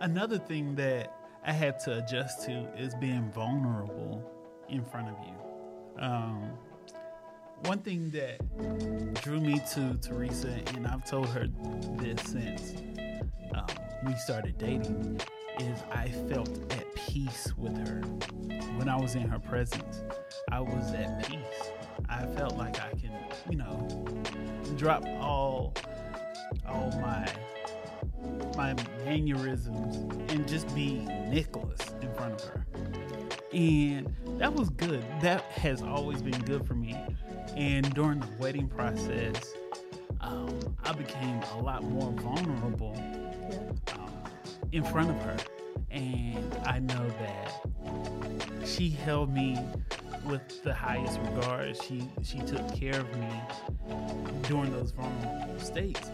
[0.00, 4.22] Another thing that I had to adjust to is being vulnerable
[4.68, 6.02] in front of you.
[6.02, 6.50] Um,
[7.66, 8.40] one thing that
[9.22, 11.46] drew me to Teresa, and I've told her
[11.98, 12.74] this since
[13.54, 13.66] um,
[14.06, 15.20] we started dating,
[15.58, 18.00] is I felt at peace with her.
[18.76, 20.02] When I was in her presence,
[20.50, 21.70] I was at peace.
[22.08, 23.12] I felt like I can,
[23.50, 24.04] you know,
[24.76, 25.74] drop all
[26.66, 27.28] all my
[28.56, 29.96] my mannerisms
[30.30, 32.66] and just be Nicholas in front of her.
[33.52, 35.04] And that was good.
[35.20, 36.96] That has always been good for me.
[37.56, 39.54] And during the wedding process,
[40.20, 42.96] um, I became a lot more vulnerable
[43.94, 44.12] um,
[44.72, 45.36] in front of her.
[45.90, 49.58] And I know that she held me
[50.24, 51.76] with the highest regard.
[51.82, 53.32] She she took care of me
[54.42, 56.10] during those vulnerable states.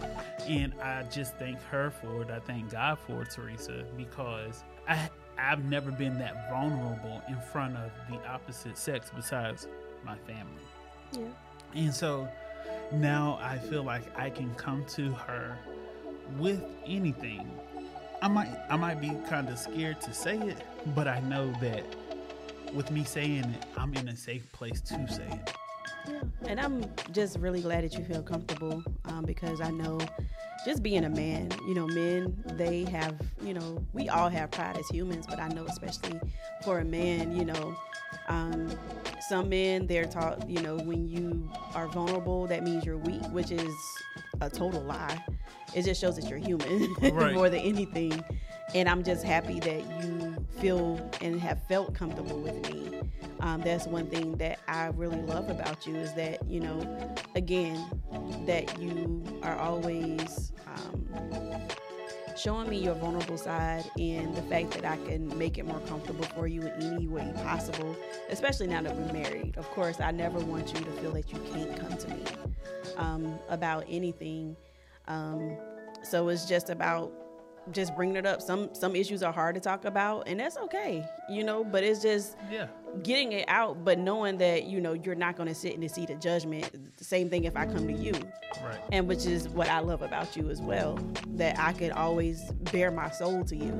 [0.48, 2.30] And I just thank her for it.
[2.30, 7.76] I thank God for it, Teresa, because I I've never been that vulnerable in front
[7.76, 9.68] of the opposite sex besides
[10.04, 10.65] my family.
[11.12, 11.20] Yeah.
[11.74, 12.28] And so
[12.92, 15.58] now I feel like I can come to her
[16.38, 17.50] with anything.
[18.22, 20.62] I might I might be kind of scared to say it,
[20.94, 21.84] but I know that
[22.72, 25.52] with me saying it, I'm in a safe place to say it.
[26.08, 26.20] Yeah.
[26.46, 29.98] And I'm just really glad that you feel comfortable um, because I know
[30.64, 34.76] just being a man, you know, men, they have, you know, we all have pride
[34.76, 36.20] as humans, but I know especially
[36.64, 37.76] for a man, you know,
[38.28, 38.65] um,
[39.28, 43.50] some men, they're taught, you know, when you are vulnerable, that means you're weak, which
[43.50, 43.74] is
[44.40, 45.22] a total lie.
[45.74, 47.34] It just shows that you're human Right.
[47.34, 48.22] more than anything.
[48.74, 53.00] And I'm just happy that you feel and have felt comfortable with me.
[53.40, 57.84] Um, that's one thing that I really love about you is that, you know, again,
[58.46, 61.06] that you are always um,
[62.36, 66.24] showing me your vulnerable side and the fact that I can make it more comfortable
[66.24, 67.96] for you in any way possible,
[68.30, 69.56] especially now that we're married.
[69.56, 72.22] Of course, I never want you to feel that you can't come to me
[72.96, 74.56] um, about anything.
[75.08, 75.56] Um,
[76.02, 77.12] so it's just about
[77.72, 78.40] just bringing it up.
[78.42, 81.64] Some some issues are hard to talk about, and that's okay, you know.
[81.64, 82.66] But it's just Yeah.
[83.02, 85.88] getting it out, but knowing that you know you're not going to sit in the
[85.88, 86.96] seat of judgment.
[86.96, 88.12] The same thing if I come to you,
[88.64, 88.78] Right.
[88.92, 90.98] and which is what I love about you as well.
[91.34, 93.72] That I could always bare my soul to you,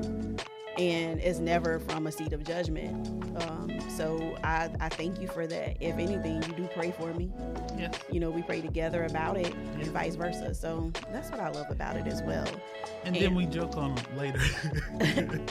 [0.77, 3.23] and it's never from a seat of judgment.
[3.43, 5.77] Um, so I, I thank you for that.
[5.79, 7.31] If anything, you do pray for me.
[7.77, 7.95] Yes.
[8.11, 9.81] You know, we pray together about it, Yeah.
[9.81, 10.53] and vice versa.
[10.53, 12.47] So that's what I love about it as well.
[13.03, 14.39] And then we joke on it later.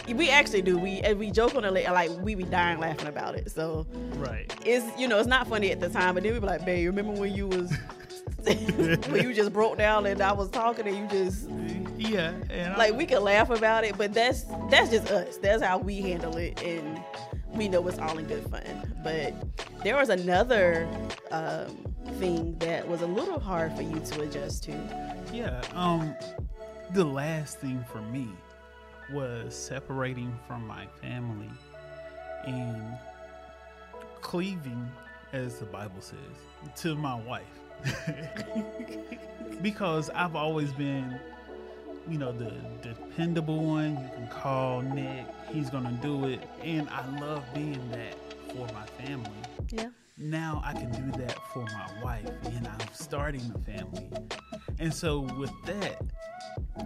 [0.16, 0.78] We actually do.
[0.78, 3.50] We we joke on it like- like we be dying laughing about it.
[3.50, 3.86] So
[4.16, 4.52] right.
[4.64, 6.86] it's you know it's not funny at the time, but then we be like, babe,
[6.86, 7.72] remember when you was
[9.08, 11.48] when you just broke down and I was talking and you just
[12.50, 12.76] Yeah.
[12.76, 15.38] Like we can laugh about it, but that's that's just us.
[15.38, 17.02] That's how we handle it, and
[17.52, 18.94] we know it's all in good fun.
[19.02, 19.34] But
[19.82, 20.88] there was another
[21.30, 25.26] um, thing that was a little hard for you to adjust to.
[25.32, 25.62] Yeah.
[25.74, 26.14] Um,
[26.92, 28.28] the last thing for me
[29.12, 31.50] was separating from my family
[32.46, 32.98] and
[34.20, 34.90] cleaving,
[35.32, 36.18] as the Bible says,
[36.76, 37.44] to my wife.
[39.62, 41.18] because I've always been,
[42.08, 43.92] you know, the dependable one.
[43.92, 46.42] You can call Nick, he's gonna do it.
[46.62, 48.14] And I love being that
[48.52, 49.30] for my family
[49.70, 49.88] Yeah.
[50.16, 54.08] now I can do that for my wife, and I'm starting a family.
[54.78, 56.00] And so, with that,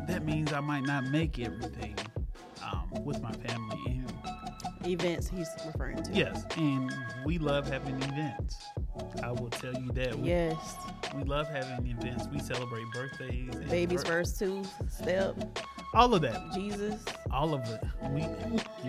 [0.06, 1.96] that means I might not make everything
[2.62, 3.78] um, with my family.
[3.86, 4.12] And
[4.86, 6.10] Events he's referring to.
[6.12, 6.90] yes, and
[7.24, 8.56] we love having events.
[9.22, 10.18] I will tell you that.
[10.18, 10.76] We, Yes.
[11.14, 12.26] we love having events.
[12.32, 15.36] We celebrate birthdays, and Baby's bir- first two step.
[15.94, 17.02] all of that, Jesus.
[17.30, 17.80] all of it.
[18.10, 18.26] We,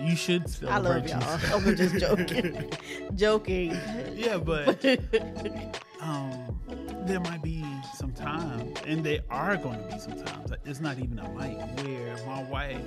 [0.02, 1.10] you should I celebrate.
[1.10, 1.56] love y'all.
[1.66, 2.72] I'm just joking.
[3.14, 3.78] joking.
[4.14, 4.84] yeah, but
[6.00, 6.58] um,
[7.06, 7.64] there might be
[7.96, 10.52] some times, and there are going to be some times.
[10.64, 12.80] It's not even a might where my wife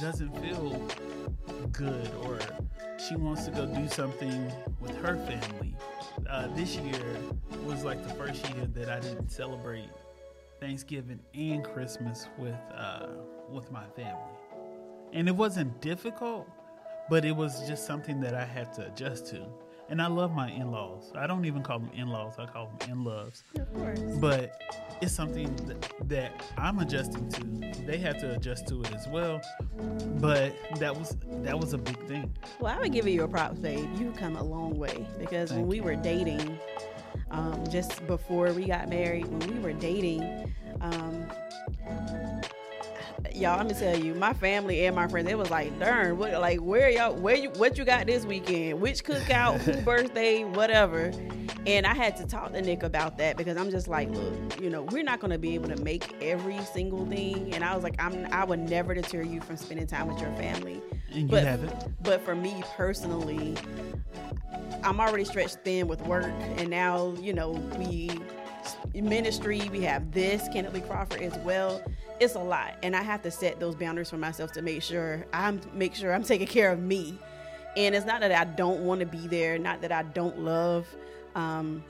[0.00, 0.88] doesn't feel
[1.72, 2.38] good, or
[3.08, 5.74] she wants to go do something with her family.
[6.28, 7.16] Uh, this year
[7.66, 9.90] was like the first year that I didn't celebrate
[10.60, 13.08] Thanksgiving and Christmas with uh,
[13.50, 14.36] with my family,
[15.12, 16.48] and it wasn't difficult,
[17.10, 19.46] but it was just something that I had to adjust to.
[19.88, 21.12] And I love my in-laws.
[21.14, 22.34] I don't even call them in-laws.
[22.38, 23.44] I call them in-loves.
[23.58, 24.00] of course.
[24.20, 24.58] But
[25.02, 27.82] it's something that, that I'm adjusting to.
[27.84, 29.40] They had to adjust to it as well.
[30.20, 32.32] But that was that was a big thing.
[32.60, 33.88] Well, I would give you a props, babe.
[33.98, 35.82] You've come a long way because when we you.
[35.82, 36.58] were dating,
[37.30, 41.26] um, just before we got married, when we were dating, um,
[43.34, 46.32] y'all, I'm gonna tell you, my family and my friends, it was like, darn, what,
[46.32, 48.80] like, where y'all, where you, what you got this weekend?
[48.80, 51.12] Which cookout, who birthday, whatever.
[51.66, 54.68] And I had to talk to Nick about that because I'm just like, look, you
[54.70, 57.54] know, we're not gonna be able to make every single thing.
[57.54, 60.32] And I was like, I'm, I would never deter you from spending time with your
[60.32, 60.82] family.
[61.12, 61.72] And you But- have it.
[62.02, 63.56] But for me personally,
[64.82, 68.10] I'm already stretched thin with work, and now you know we
[68.94, 69.68] ministry.
[69.70, 71.80] We have this Candidly Crawford as well.
[72.22, 75.26] It's a lot, and I have to set those boundaries for myself to make sure
[75.32, 77.18] I'm make sure I'm taking care of me.
[77.76, 80.86] And it's not that I don't want to be there, not that I don't love
[81.34, 81.82] um,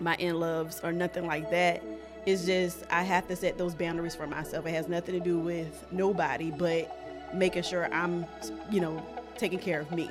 [0.00, 1.82] my in loves or nothing like that.
[2.24, 4.66] It's just I have to set those boundaries for myself.
[4.66, 8.26] It has nothing to do with nobody, but making sure I'm,
[8.70, 9.04] you know,
[9.36, 10.08] taking care of me.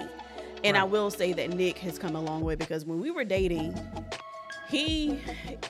[0.64, 0.82] And right.
[0.82, 3.80] I will say that Nick has come a long way because when we were dating,
[4.70, 5.20] he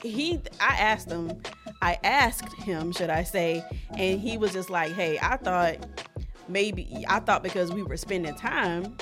[0.02, 1.40] he I asked him,
[1.82, 5.76] I asked him, should I say, and he was just like, "Hey, I thought
[6.48, 8.96] maybe I thought because we were spending time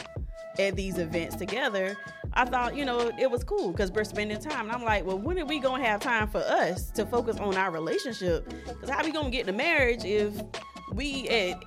[0.59, 1.97] at these events together,
[2.33, 4.67] I thought, you know, it was cool because we're spending time.
[4.67, 7.57] And I'm like, well, when are we gonna have time for us to focus on
[7.57, 8.53] our relationship?
[8.67, 10.35] Because how we gonna get in marriage if
[10.93, 11.63] we at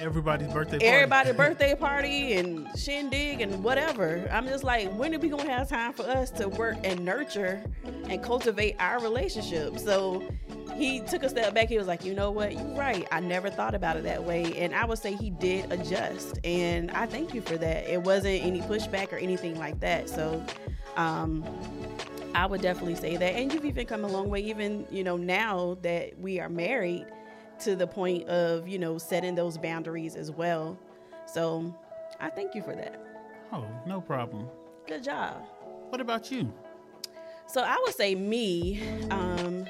[0.00, 0.86] everybody's birthday party.
[0.86, 4.28] Everybody's birthday party and shindig and whatever.
[4.30, 7.62] I'm just like, when are we gonna have time for us to work and nurture
[8.08, 9.78] and cultivate our relationship?
[9.78, 10.22] So
[10.76, 11.68] he took a step back.
[11.68, 12.52] He was like, you know what?
[12.52, 13.06] You're right.
[13.10, 14.52] I never thought about it that way.
[14.56, 16.38] And I would say he did adjust.
[16.44, 17.90] And I thank you for that.
[17.90, 20.08] It wasn't any pushback or anything like that.
[20.08, 20.44] So
[20.96, 21.44] um
[22.34, 23.34] I would definitely say that.
[23.34, 27.06] And you've even come a long way, even, you know, now that we are married
[27.60, 30.78] to the point of, you know, setting those boundaries as well.
[31.26, 31.74] So
[32.20, 33.00] I thank you for that.
[33.52, 34.48] Oh, no problem.
[34.86, 35.42] Good job.
[35.90, 36.52] What about you?
[37.48, 39.66] So I would say me, um,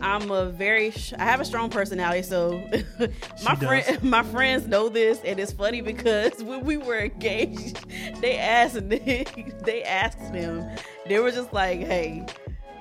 [0.00, 2.62] I'm a very I have a strong personality, so
[3.44, 7.84] my friend my friends know this, and it's funny because when we were engaged,
[8.20, 10.64] they asked Nick, they asked him,
[11.06, 12.24] they were just like, "Hey,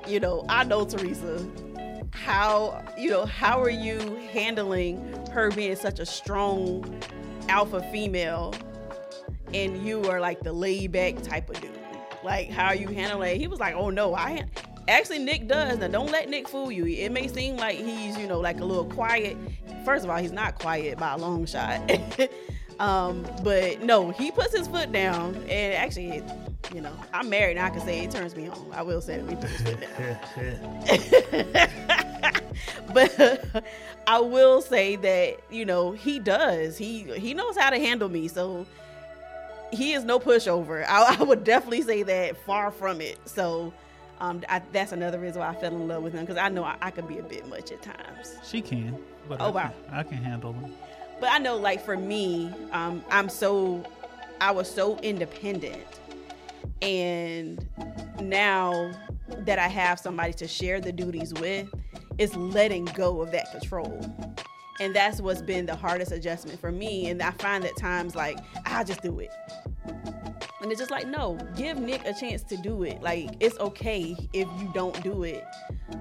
[0.08, 1.39] you know, I know Teresa
[2.24, 3.98] how you know how are you
[4.32, 4.98] handling
[5.32, 6.84] her being such a strong
[7.48, 8.54] alpha female
[9.54, 11.72] and you are like the laid back type of dude
[12.24, 13.38] like how are you handling it?
[13.38, 14.44] he was like oh no i
[14.88, 18.28] actually nick does now don't let nick fool you it may seem like he's you
[18.28, 19.38] know like a little quiet
[19.86, 21.80] first of all he's not quiet by a long shot
[22.80, 26.24] um but no he puts his foot down and actually
[26.74, 28.68] you know, I'm married and I can say it turns me on.
[28.74, 29.62] I will say that we put his
[31.22, 31.70] foot down.
[32.98, 33.46] but
[34.08, 36.78] I will say that, you know, he does.
[36.78, 38.28] He he knows how to handle me.
[38.28, 38.66] So
[39.72, 40.84] he is no pushover.
[40.88, 43.20] I, I would definitely say that far from it.
[43.26, 43.72] So
[44.20, 46.64] um, I, that's another reason why I fell in love with him because I know
[46.64, 48.38] I, I can be a bit much at times.
[48.44, 48.98] She can,
[49.30, 50.74] but oh I wow, can, I can handle him.
[51.20, 53.84] But I know, like for me, um, I'm so
[54.42, 55.86] I was so independent
[56.82, 57.68] and
[58.22, 58.92] now
[59.40, 61.70] that I have somebody to share the duties with,
[62.18, 64.00] it's letting go of that control.
[64.80, 67.10] And that's what's been the hardest adjustment for me.
[67.10, 69.32] And I find that times like, I'll just do it.
[70.62, 73.02] And it's just like, no, give Nick a chance to do it.
[73.02, 75.44] Like, it's okay if you don't do it.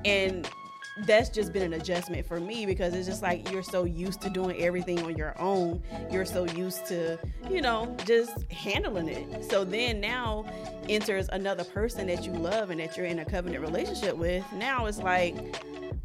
[0.05, 0.49] And
[1.05, 4.31] that's just been an adjustment for me because it's just like you're so used to
[4.31, 5.83] doing everything on your own.
[6.11, 7.19] You're so used to,
[7.51, 9.45] you know, just handling it.
[9.51, 10.47] So then now
[10.89, 14.45] enters another person that you love and that you're in a covenant relationship with.
[14.55, 15.35] Now it's like,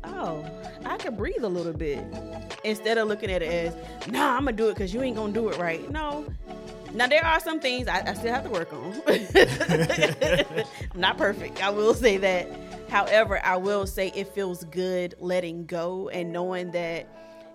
[0.04, 0.46] oh,
[0.86, 2.04] I could breathe a little bit
[2.64, 5.34] instead of looking at it as, nah, I'm gonna do it because you ain't gonna
[5.34, 5.90] do it right.
[5.90, 6.26] No.
[6.94, 9.02] Now there are some things I, I still have to work on.
[9.08, 10.66] I'm
[11.00, 11.64] not perfect.
[11.64, 12.48] I will say that
[12.92, 17.08] However, I will say it feels good letting go and knowing that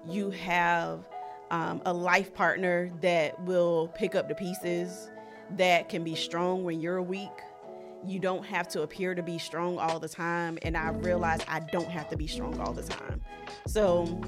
[0.09, 1.07] you have
[1.51, 5.11] um, a life partner that will pick up the pieces,
[5.59, 7.29] that can be strong when you're weak.
[8.05, 10.59] You don't have to appear to be strong all the time.
[10.63, 13.21] And I realize I don't have to be strong all the time.
[13.67, 14.21] So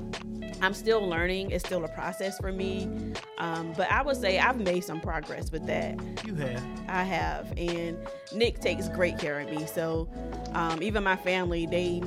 [0.61, 1.51] I'm still learning.
[1.51, 2.91] It's still a process for me.
[3.39, 5.97] Um, but I would say I've made some progress with that.
[6.27, 6.65] You have.
[6.89, 7.53] I have.
[7.57, 7.97] And
[8.35, 9.67] Nick takes great care of me.
[9.67, 10.09] So
[10.53, 12.03] um, even my family, they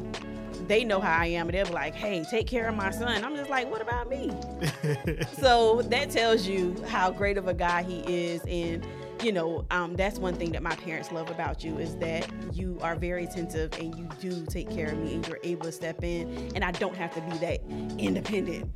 [0.68, 3.36] they know how I am, and they're like, "Hey, take care of my son." I'm
[3.36, 4.32] just like, "What about me?"
[5.40, 8.86] so that tells you how great of a guy he is, and
[9.24, 12.78] you know, um, that's one thing that my parents love about you is that you
[12.82, 16.04] are very attentive and you do take care of me and you're able to step
[16.04, 17.62] in and I don't have to be that
[18.00, 18.72] independent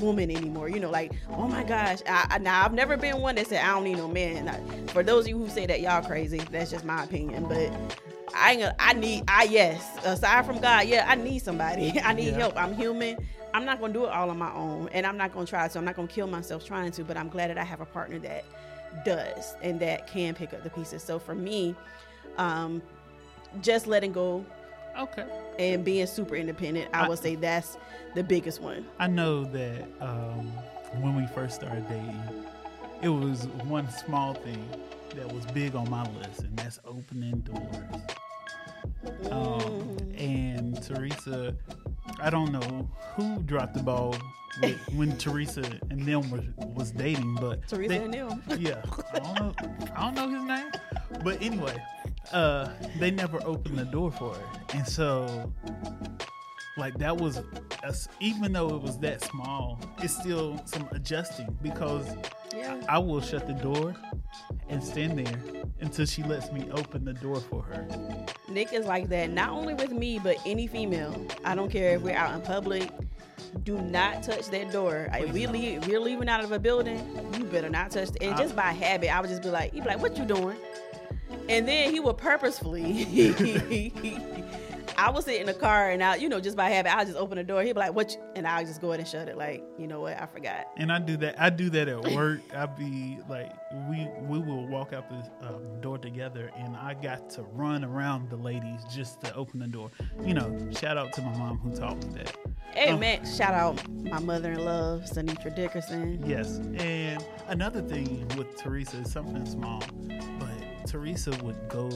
[0.00, 0.68] woman anymore.
[0.68, 1.98] You know, like, oh my gosh.
[2.06, 4.46] I, I, now, I've never been one that said, I don't need no man.
[4.46, 6.38] Now, for those of you who say that, y'all crazy.
[6.50, 7.46] That's just my opinion.
[7.48, 7.72] But
[8.34, 12.00] I ain't, I need, I, yes, aside from God, yeah, I need somebody.
[12.04, 12.38] I need yeah.
[12.38, 12.56] help.
[12.56, 13.16] I'm human.
[13.52, 14.88] I'm not going to do it all on my own.
[14.92, 15.68] And I'm not going to try.
[15.68, 17.04] So I'm not going to kill myself trying to.
[17.04, 18.44] But I'm glad that I have a partner that
[19.04, 21.02] does and that can pick up the pieces.
[21.02, 21.74] So for me,
[22.38, 22.82] um,
[23.60, 24.44] just letting go.
[24.98, 25.24] Okay.
[25.58, 27.78] And being super independent, I, I would say that's
[28.14, 28.86] the biggest one.
[28.98, 30.48] I know that um,
[31.00, 32.22] when we first started dating,
[33.02, 34.68] it was one small thing
[35.14, 38.02] that was big on my list, and that's opening doors.
[39.30, 41.56] Um, and Teresa,
[42.20, 44.14] I don't know who dropped the ball
[44.62, 48.42] with, when Teresa and them was was dating, but Teresa they- and them.
[48.58, 48.82] yeah,
[49.14, 49.54] I don't know,
[49.96, 50.70] I don't know his name,
[51.24, 51.76] but anyway,
[52.32, 54.44] uh, they never opened the door for her,
[54.74, 55.52] and so
[56.76, 57.38] like that was
[57.82, 62.06] a even though it was that small, it's still some adjusting because
[62.54, 62.80] Yeah.
[62.88, 63.94] I will shut the door
[64.68, 67.86] and stand there until she lets me open the door for her.
[68.48, 71.26] Nick is like that, not only with me, but any female.
[71.44, 72.90] I don't care if we're out in public.
[73.64, 75.08] Do not touch that door.
[75.12, 77.00] If we leave, we're leaving out of a building,
[77.36, 78.10] you better not touch.
[78.10, 78.22] It.
[78.22, 80.56] And just by habit, I would just be like, he'd be like, "What you doing?"
[81.48, 83.04] And then he would purposefully.
[85.00, 87.16] I would sit in the car and I, you know, just by habit, I'll just
[87.16, 87.62] open the door.
[87.62, 89.38] He'd be like, "What?" you-" And I'll just go ahead and shut it.
[89.38, 90.20] Like, you know what?
[90.20, 90.68] I forgot.
[90.76, 91.40] And I do that.
[91.40, 92.40] I do that at work.
[92.54, 93.50] I be like,
[93.88, 98.28] we we will walk out the um, door together, and I got to run around
[98.28, 99.90] the ladies just to open the door.
[100.22, 102.36] You know, shout out to my mom who taught me that.
[102.72, 106.22] Hey man, shout out my mother-in-law, Sanitra Dickerson.
[106.26, 106.58] Yes.
[106.76, 109.82] And another thing with Teresa is something small,
[110.38, 111.88] but Teresa would go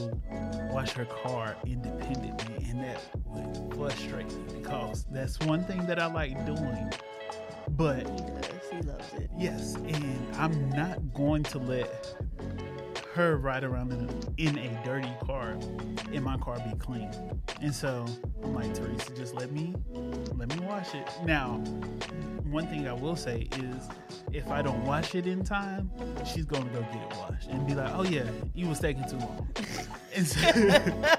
[0.71, 6.07] wash her car independently, and that would frustrate me because that's one thing that I
[6.07, 6.91] like doing.
[7.69, 8.49] But He does.
[8.71, 9.29] He loves it.
[9.37, 12.15] Yes, and I'm not going to let
[13.15, 15.57] her ride around in a, in a dirty car
[16.11, 17.09] and my car be clean.
[17.61, 18.05] And so
[18.43, 19.73] I'm like, Teresa, just let me
[20.35, 21.07] let me wash it.
[21.23, 21.59] Now,
[22.51, 23.87] one thing I will say is
[24.33, 25.89] if I don't wash it in time,
[26.25, 29.17] she's gonna go get it washed and be like, Oh yeah, you was taking too
[29.17, 29.47] long.
[30.25, 31.15] so,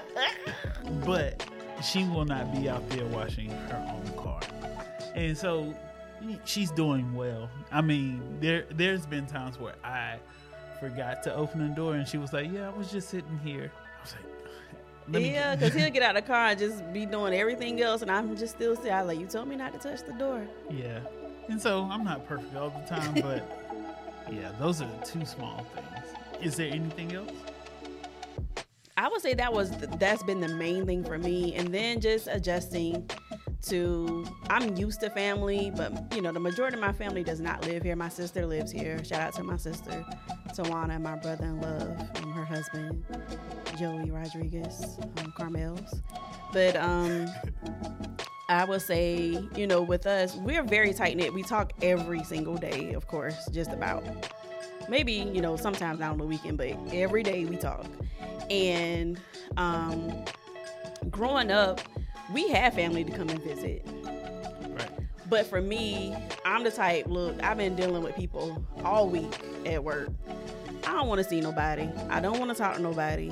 [1.03, 1.49] but
[1.83, 4.41] she will not be out there washing her own car.
[5.15, 5.73] And so
[6.45, 7.49] she's doing well.
[7.71, 10.19] I mean, there there's been times where I
[10.79, 13.71] forgot to open the door and she was like, "Yeah, I was just sitting here."
[13.75, 14.27] I was like,
[15.09, 18.11] yeah, because he'll get out of the car and just be doing everything else, and
[18.11, 18.91] I'm just still sitting.
[18.91, 20.45] I like, you told me not to touch the door.
[20.69, 20.99] Yeah.
[21.49, 23.43] And so I'm not perfect all the time, but
[24.31, 26.15] yeah, those are the two small things.
[26.41, 27.31] Is there anything else?
[28.97, 32.27] I would say that was that's been the main thing for me, and then just
[32.27, 33.09] adjusting
[33.63, 34.25] to.
[34.49, 37.83] I'm used to family, but you know the majority of my family does not live
[37.83, 37.95] here.
[37.95, 39.03] My sister lives here.
[39.03, 40.05] Shout out to my sister,
[40.49, 43.03] Tawana, my brother-in-law, and her husband,
[43.77, 46.01] Joey Rodriguez, um, Carmel's.
[46.53, 47.27] But um,
[48.49, 51.33] I would say, you know, with us, we're very tight knit.
[51.33, 54.03] We talk every single day, of course, just about.
[54.89, 57.85] Maybe, you know, sometimes not on the weekend, but every day we talk.
[58.49, 59.19] And
[59.57, 60.23] um,
[61.09, 61.81] growing up,
[62.33, 63.85] we have family to come and visit.
[64.03, 64.89] Right.
[65.29, 66.15] But for me,
[66.45, 69.33] I'm the type, look, I've been dealing with people all week
[69.65, 70.09] at work.
[70.85, 71.89] I don't want to see nobody.
[72.09, 73.31] I don't want to talk to nobody.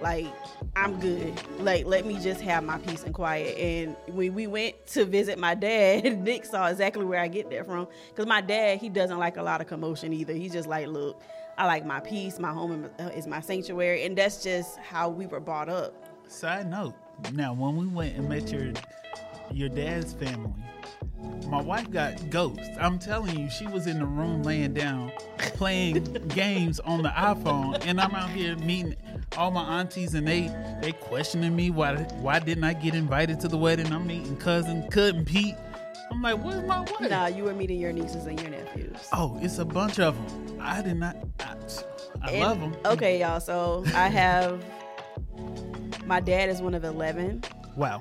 [0.00, 0.26] Like,
[0.74, 1.34] I'm good.
[1.60, 3.58] Like, let me just have my peace and quiet.
[3.58, 7.66] And when we went to visit my dad, Nick saw exactly where I get that
[7.66, 7.88] from.
[8.08, 10.32] Because my dad, he doesn't like a lot of commotion either.
[10.32, 11.20] He's just like, look,
[11.58, 12.38] I like my peace.
[12.38, 14.04] My home is my sanctuary.
[14.04, 15.94] And that's just how we were brought up.
[16.28, 16.94] Side note.
[17.32, 18.72] Now, when we went and met your
[19.50, 20.52] your dad's family,
[21.48, 22.68] my wife got ghosts.
[22.80, 27.84] I'm telling you, she was in the room laying down playing games on the iPhone,
[27.86, 28.94] and I'm out here meeting
[29.36, 30.48] all my aunties, and they
[30.82, 33.92] they questioning me why why didn't I get invited to the wedding?
[33.92, 35.54] I'm meeting cousin and Pete.
[36.10, 37.00] I'm like, where's my wife?
[37.10, 38.96] Nah, you were meeting your nieces and your nephews.
[39.12, 40.58] Oh, it's a bunch of them.
[40.60, 41.16] I did not.
[41.40, 41.54] I,
[42.22, 42.76] I And- love them.
[42.86, 43.40] Okay, y'all.
[43.40, 44.64] So I have
[46.08, 47.42] my dad is one of eleven.
[47.76, 48.00] Wow.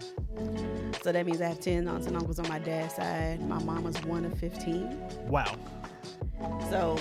[1.03, 3.39] So that means I have ten aunts and uncles on my dad's side.
[3.47, 4.97] My mama's one of fifteen.
[5.27, 5.55] Wow.
[6.69, 6.97] So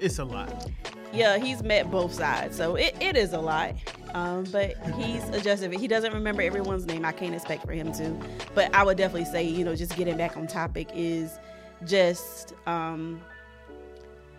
[0.00, 0.70] It's a lot.
[1.12, 2.56] yeah, he's met both sides.
[2.56, 3.74] So it, it is a lot.
[4.14, 5.72] Um, but he's adjusted.
[5.74, 7.04] He doesn't remember everyone's name.
[7.04, 8.16] I can't expect for him to.
[8.54, 11.38] But I would definitely say, you know, just getting back on topic is
[11.84, 13.20] just um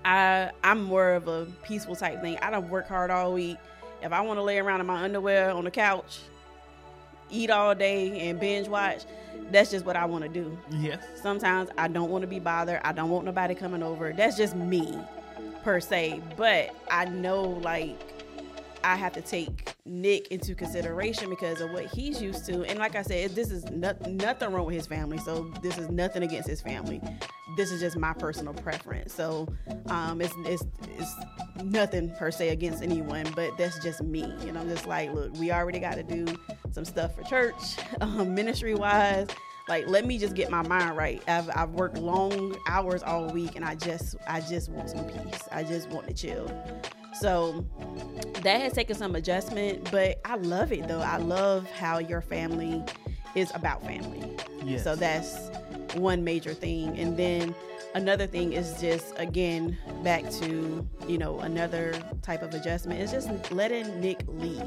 [0.05, 2.37] I I'm more of a peaceful type thing.
[2.41, 3.57] I don't work hard all week.
[4.05, 6.19] If I want to lay around in my underwear on the couch,
[7.31, 9.01] eat all day and binge watch,
[9.49, 10.55] that's just what I want to do.
[10.69, 11.03] Yes.
[11.23, 12.81] Sometimes I don't want to be bothered.
[12.83, 14.13] I don't want nobody coming over.
[14.13, 14.95] That's just me
[15.63, 16.21] per se.
[16.37, 17.97] But I know like
[18.85, 22.63] I have to take Nick into consideration because of what he's used to.
[22.65, 25.17] And like I said, this is not, nothing wrong with his family.
[25.17, 27.01] So this is nothing against his family.
[27.57, 29.11] This is just my personal preference.
[29.11, 29.47] So
[29.87, 30.63] um, it's, it's,
[30.97, 31.15] it's
[31.63, 34.23] nothing per se against anyone, but that's just me.
[34.47, 36.25] And I'm just like, look, we already got to do
[36.71, 39.27] some stuff for church, um, ministry wise
[39.67, 43.55] like let me just get my mind right I've, I've worked long hours all week
[43.55, 46.45] and i just i just want some peace i just want to chill
[47.19, 47.65] so
[48.41, 52.83] that has taken some adjustment but i love it though i love how your family
[53.35, 54.23] is about family.
[54.63, 54.83] Yes.
[54.83, 55.49] So that's
[55.95, 56.97] one major thing.
[56.97, 57.53] And then
[57.93, 63.51] another thing is just again back to you know another type of adjustment is just
[63.51, 64.65] letting Nick lead.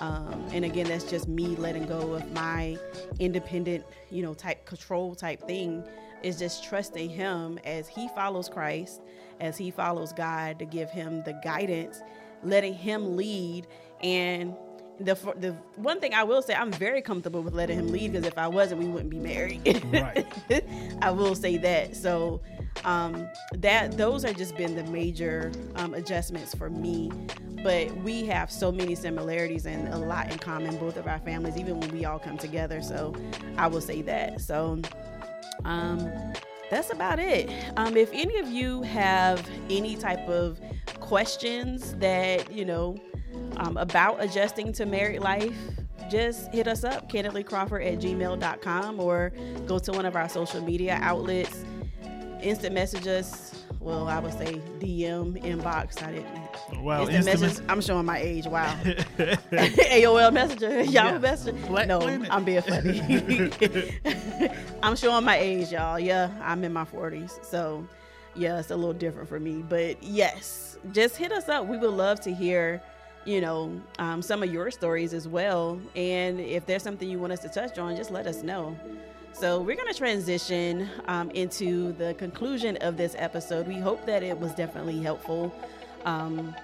[0.00, 2.76] Um, and again, that's just me letting go of my
[3.20, 5.84] independent, you know, type control type thing.
[6.22, 9.02] Is just trusting him as he follows Christ,
[9.40, 12.02] as he follows God to give him the guidance,
[12.42, 13.66] letting him lead.
[14.02, 14.54] And
[15.00, 18.26] the the one thing I will say, I'm very comfortable with letting him lead because
[18.26, 19.84] if I wasn't, we wouldn't be married.
[19.92, 20.26] Right.
[21.02, 21.96] I will say that.
[21.96, 22.40] So
[22.84, 27.10] um, that those are just been the major um, adjustments for me.
[27.62, 31.56] But we have so many similarities and a lot in common, both of our families,
[31.56, 32.82] even when we all come together.
[32.82, 33.14] So
[33.56, 34.40] I will say that.
[34.42, 34.82] So
[35.64, 36.12] um,
[36.70, 37.50] that's about it.
[37.76, 40.60] Um, if any of you have any type of
[41.00, 42.96] questions that you know
[43.56, 45.56] um, about adjusting to married life,
[46.10, 49.32] just hit us up, candidlycrawford at gmail.com or
[49.66, 51.64] go to one of our social media outlets,
[52.42, 53.63] instant message us.
[53.84, 56.02] Well, I would say DM, inbox.
[56.02, 56.82] I didn't.
[56.82, 57.64] Wow, instant instant message.
[57.68, 58.46] I'm showing my age.
[58.46, 58.74] Wow.
[59.18, 61.18] AOL Messenger, Yahoo Yeah.
[61.18, 61.66] Messenger.
[61.66, 62.28] Black no, Planet.
[62.30, 63.92] I'm being funny.
[64.82, 66.00] I'm showing my age, y'all.
[66.00, 67.44] Yeah, I'm in my 40s.
[67.44, 67.86] So,
[68.34, 69.62] yeah, it's a little different for me.
[69.68, 71.66] But yes, just hit us up.
[71.66, 72.82] We would love to hear,
[73.26, 75.78] you know, um, some of your stories as well.
[75.94, 78.74] And if there's something you want us to touch on, just let us know.
[79.34, 83.66] So, we're going to transition um, into the conclusion of this episode.
[83.66, 85.52] We hope that it was definitely helpful.
[86.04, 86.54] Um,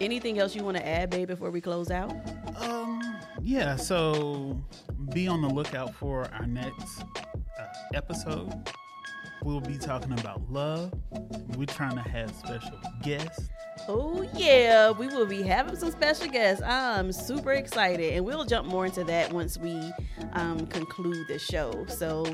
[0.00, 2.14] anything else you want to add, babe, before we close out?
[2.56, 4.58] Um, yeah, so
[5.12, 8.70] be on the lookout for our next uh, episode.
[9.44, 10.94] We'll be talking about love.
[11.56, 13.50] We're trying to have special guests.
[13.90, 16.62] Oh yeah, we will be having some special guests.
[16.62, 19.80] I'm super excited, and we'll jump more into that once we
[20.34, 21.86] um, conclude the show.
[21.88, 22.26] So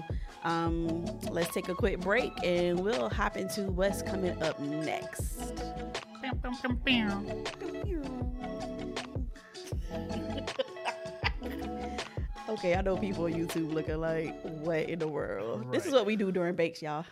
[0.42, 5.52] um, let's take a quick break, and we'll hop into what's coming up next.
[12.46, 15.72] Okay, I know people on YouTube looking like, what in the world?
[15.72, 17.04] This is what we do during bakes, y'all.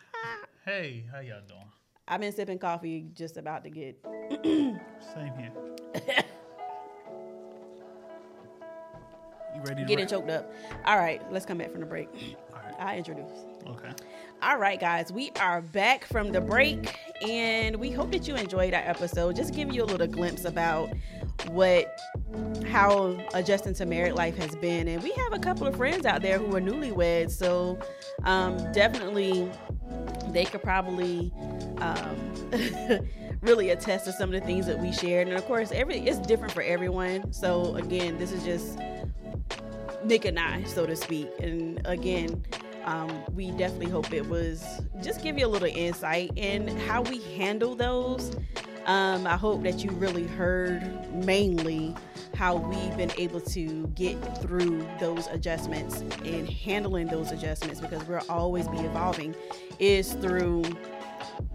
[0.64, 1.64] Hey, how y'all doing?
[2.09, 3.96] I've been sipping coffee, just about to get
[4.44, 5.53] Same here.
[9.55, 10.09] you ready to getting wrap?
[10.11, 10.53] choked up.
[10.84, 12.09] All right, let's come back from the break.
[12.53, 12.74] All right.
[12.78, 13.30] I introduce.
[13.66, 13.90] Okay.
[14.42, 18.74] All right, guys, we are back from the break, and we hope that you enjoyed
[18.74, 19.36] our episode.
[19.36, 20.90] Just give you a little glimpse about
[21.49, 22.01] what
[22.66, 26.22] how adjusting to married life has been, and we have a couple of friends out
[26.22, 27.78] there who are newlyweds, so
[28.24, 29.51] um, definitely
[30.30, 31.32] they could probably
[31.78, 33.09] um,
[33.40, 35.28] really attest to some of the things that we shared.
[35.28, 37.32] And of course, every it's different for everyone.
[37.32, 38.78] So again, this is just
[40.05, 41.28] Nick and I, so to speak.
[41.40, 42.45] And again,
[42.84, 47.20] um, we definitely hope it was just give you a little insight in how we
[47.36, 48.36] handle those.
[48.86, 51.94] Um, I hope that you really heard mainly
[52.34, 58.20] how we've been able to get through those adjustments and handling those adjustments because we'll
[58.28, 59.34] always be evolving
[59.78, 60.64] is through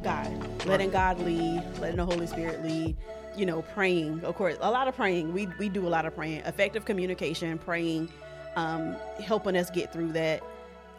[0.04, 2.96] God, letting God lead, letting the Holy Spirit lead,
[3.36, 4.24] you know, praying.
[4.24, 5.34] Of course, a lot of praying.
[5.34, 8.10] We we do a lot of praying, effective communication, praying,
[8.56, 10.44] um, helping us get through that.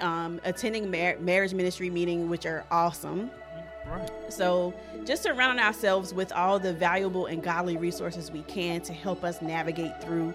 [0.01, 3.33] Um, attending mar- marriage ministry meeting, which are awesome.
[4.29, 4.75] So,
[5.05, 9.41] just surround ourselves with all the valuable and godly resources we can to help us
[9.41, 10.35] navigate through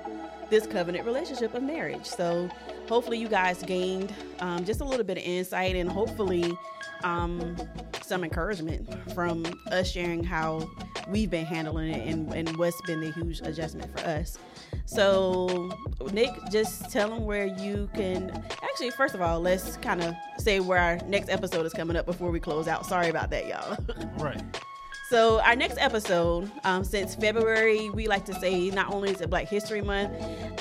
[0.49, 2.05] this covenant relationship of marriage.
[2.05, 2.49] So,
[2.87, 6.57] hopefully, you guys gained um, just a little bit of insight and hopefully
[7.03, 7.55] um,
[8.01, 10.69] some encouragement from us sharing how
[11.07, 14.37] we've been handling it and, and what's been the huge adjustment for us.
[14.85, 15.71] So,
[16.11, 18.29] Nick, just tell them where you can.
[18.61, 22.05] Actually, first of all, let's kind of say where our next episode is coming up
[22.05, 22.85] before we close out.
[22.85, 23.77] Sorry about that, y'all.
[24.17, 24.41] Right.
[25.13, 29.29] So our next episode, um, since February, we like to say not only is it
[29.29, 30.11] Black History Month,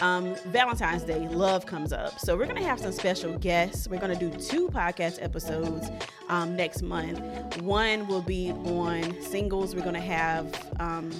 [0.02, 2.18] um, Valentine's Day, love comes up.
[2.18, 3.88] So we're gonna have some special guests.
[3.88, 5.88] We're gonna do two podcast episodes
[6.28, 7.18] um, next month.
[7.62, 9.74] One will be on singles.
[9.74, 11.10] We're gonna have um,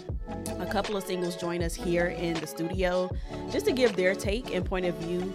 [0.58, 3.10] a couple of singles join us here in the studio
[3.50, 5.32] just to give their take and point of view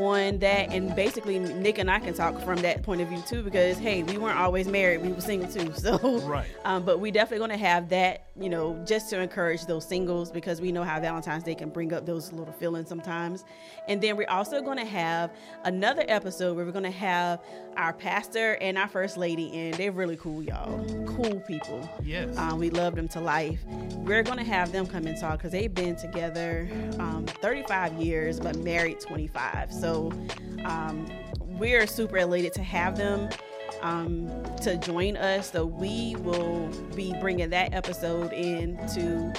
[0.00, 0.72] on that.
[0.72, 4.02] And basically, Nick and I can talk from that point of view too, because hey,
[4.02, 5.72] we weren't always married; we were single too.
[5.80, 6.46] So, Right.
[6.64, 10.30] Um, but we definitely going to have that, you know, just to encourage those singles
[10.30, 13.44] because we know how Valentine's Day can bring up those little feelings sometimes.
[13.88, 15.30] And then we're also going to have
[15.64, 17.40] another episode where we're going to have
[17.76, 19.70] our pastor and our first lady in.
[19.72, 20.84] They're really cool, y'all.
[21.06, 21.88] Cool people.
[22.02, 22.36] Yes.
[22.36, 23.64] Um, we love them to life.
[23.94, 28.38] We're going to have them come and talk because they've been together um, 35 years,
[28.38, 29.72] but married 25.
[29.72, 29.89] So
[30.64, 31.06] um,
[31.58, 33.28] we're super elated to have them
[33.82, 34.28] um,
[34.62, 35.50] to join us.
[35.50, 39.32] So we will be bringing that episode into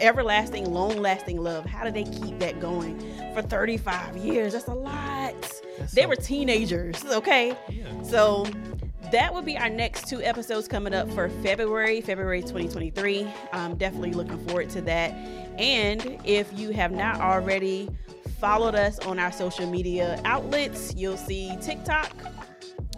[0.00, 1.64] everlasting, long lasting love.
[1.64, 2.98] How do they keep that going
[3.34, 4.52] for 35 years?
[4.52, 5.34] That's a lot.
[5.78, 7.56] That's they so- were teenagers, okay?
[7.68, 8.02] Yeah.
[8.02, 8.46] So
[9.10, 13.28] that will be our next two episodes coming up for February, February 2023.
[13.52, 15.10] I'm definitely looking forward to that.
[15.58, 17.88] And if you have not already
[18.44, 22.12] followed us on our social media outlets, you'll see TikTok,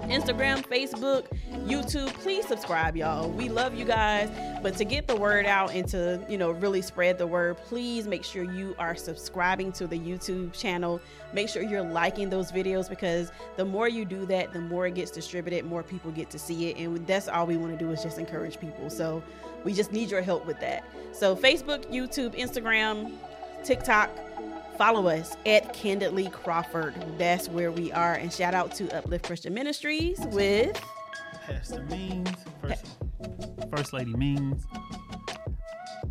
[0.00, 1.28] Instagram, Facebook,
[1.68, 2.12] YouTube.
[2.14, 3.30] Please subscribe, y'all.
[3.30, 4.28] We love you guys.
[4.60, 8.08] But to get the word out and to, you know, really spread the word, please
[8.08, 11.00] make sure you are subscribing to the YouTube channel.
[11.32, 14.96] Make sure you're liking those videos because the more you do that, the more it
[14.96, 16.76] gets distributed, more people get to see it.
[16.76, 18.90] And that's all we want to do is just encourage people.
[18.90, 19.22] So
[19.62, 20.82] we just need your help with that.
[21.12, 23.12] So Facebook, YouTube, Instagram,
[23.62, 24.10] TikTok,
[24.76, 26.94] follow us at Candidly Crawford.
[27.18, 28.14] That's where we are.
[28.14, 30.80] And shout out to Uplift Christian Ministries with
[31.46, 32.86] Pastor Means, First,
[33.70, 34.64] First Lady Means,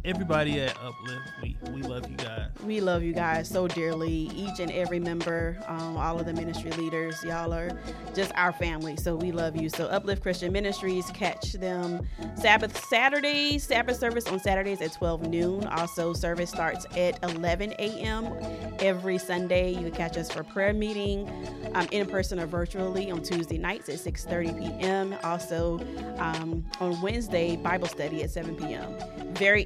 [0.06, 1.32] everybody at Uplift.
[1.42, 2.50] We we love you guys.
[2.64, 4.30] we love you guys so dearly.
[4.36, 7.72] Each and every member, um, all of the ministry leaders, y'all are
[8.14, 8.96] just our family.
[8.98, 9.70] So we love you.
[9.70, 15.66] So Uplift Christian Ministries, catch them Sabbath Saturdays, Sabbath service on Saturdays at 12 noon.
[15.66, 18.32] Also, service starts at 11 a.m.
[18.80, 19.72] every Sunday.
[19.72, 21.28] You can catch us for prayer meeting
[21.74, 25.16] um, in person or virtually on Tuesday nights at 6:30 p.m.
[25.24, 25.80] Also
[26.18, 28.94] um, on Wednesday, Bible study at 7 p.m.
[29.36, 29.64] Very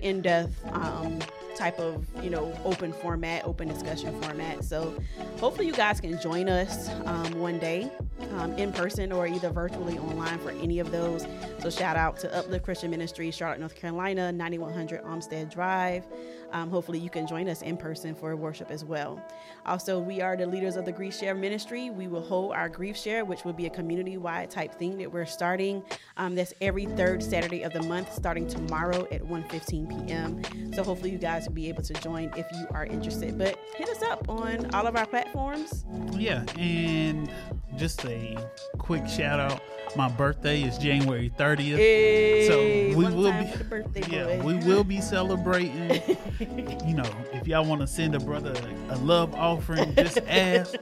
[0.72, 1.20] um,
[1.56, 4.64] type of you know open format, open discussion format.
[4.64, 4.98] So
[5.40, 7.92] hopefully you guys can join us um, one day
[8.38, 11.28] um, in person or either virtually online for any of those.
[11.60, 16.06] So shout out to Uplift Christian Ministry, Charlotte, North Carolina, 9100 Olmsted Drive.
[16.52, 19.22] Um, hopefully you can join us in person for worship as well.
[19.66, 21.90] Also, we are the leaders of the Grief Share Ministry.
[21.90, 25.26] We will hold our Grief Share, which will be a community-wide type thing that we're
[25.26, 25.84] starting.
[26.18, 30.74] Um, that's every third Saturday of the month, starting tomorrow at 1:15 p.m.
[30.74, 33.38] So hopefully you guys will be able to join if you are interested.
[33.38, 35.86] But hit us up on all of our platforms.
[36.14, 37.30] Yeah, and
[37.78, 38.38] just a
[38.78, 39.62] quick shout out.
[39.96, 41.78] My birthday is January 30th.
[41.78, 44.46] Hey, so we will be birthday yeah, boy.
[44.46, 46.18] we will be celebrating.
[46.40, 48.54] you know, if y'all want to send a brother
[48.90, 50.76] a love offering, just ask.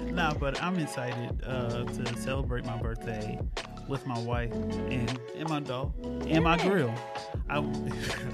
[0.00, 3.38] nah, but I'm excited uh, to celebrate my birthday
[3.88, 5.92] with my wife and, and my dog
[6.26, 6.92] and my grill.
[7.48, 7.58] I,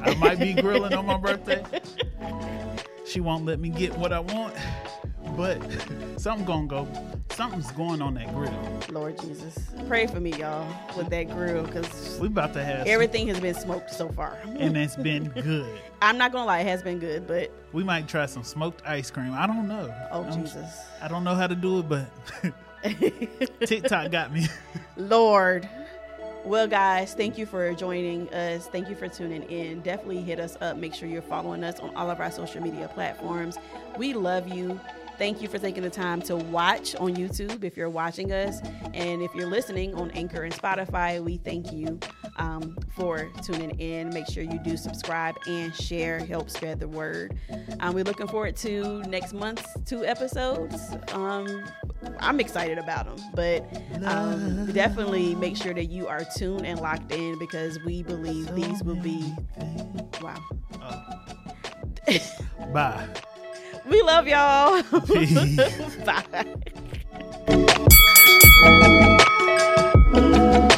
[0.03, 1.63] I might be grilling on my birthday.
[3.05, 4.55] She won't let me get what I want,
[5.37, 5.59] but
[6.21, 6.89] something gonna go.
[7.31, 8.53] Something's going on that grill.
[8.91, 9.59] Lord Jesus,
[9.89, 10.67] pray for me, y'all,
[10.97, 14.37] with that grill, because We about to have some- everything has been smoked so far.
[14.45, 15.81] and it's been good.
[16.03, 19.11] I'm not gonna lie, it has been good, but We might try some smoked ice
[19.11, 19.33] cream.
[19.33, 19.93] I don't know.
[20.11, 22.07] oh I'm- Jesus, I don't know how to do it, but
[23.67, 24.47] TikTok got me.
[24.97, 25.69] Lord.
[26.45, 28.67] Well, guys, thank you for joining us.
[28.67, 29.81] Thank you for tuning in.
[29.83, 30.77] Definitely hit us up.
[30.77, 33.59] Make sure you're following us on all of our social media platforms.
[33.97, 34.81] We love you.
[35.23, 38.61] Thank you for taking the time to watch on YouTube if you're watching us.
[38.93, 42.01] And if you're listening on Anchor and Spotify, we thank you
[42.39, 44.09] um, for tuning in.
[44.09, 47.39] Make sure you do subscribe and share, help spread the word.
[47.79, 50.75] Um, we're looking forward to next month's two episodes.
[51.13, 51.67] Um,
[52.19, 53.65] I'm excited about them, but
[54.05, 58.83] um, definitely make sure that you are tuned and locked in because we believe these
[58.83, 59.33] will be
[60.21, 60.45] wow.
[62.73, 63.09] Bye.
[63.89, 64.83] We love y'all.
[66.05, 66.47] Bye.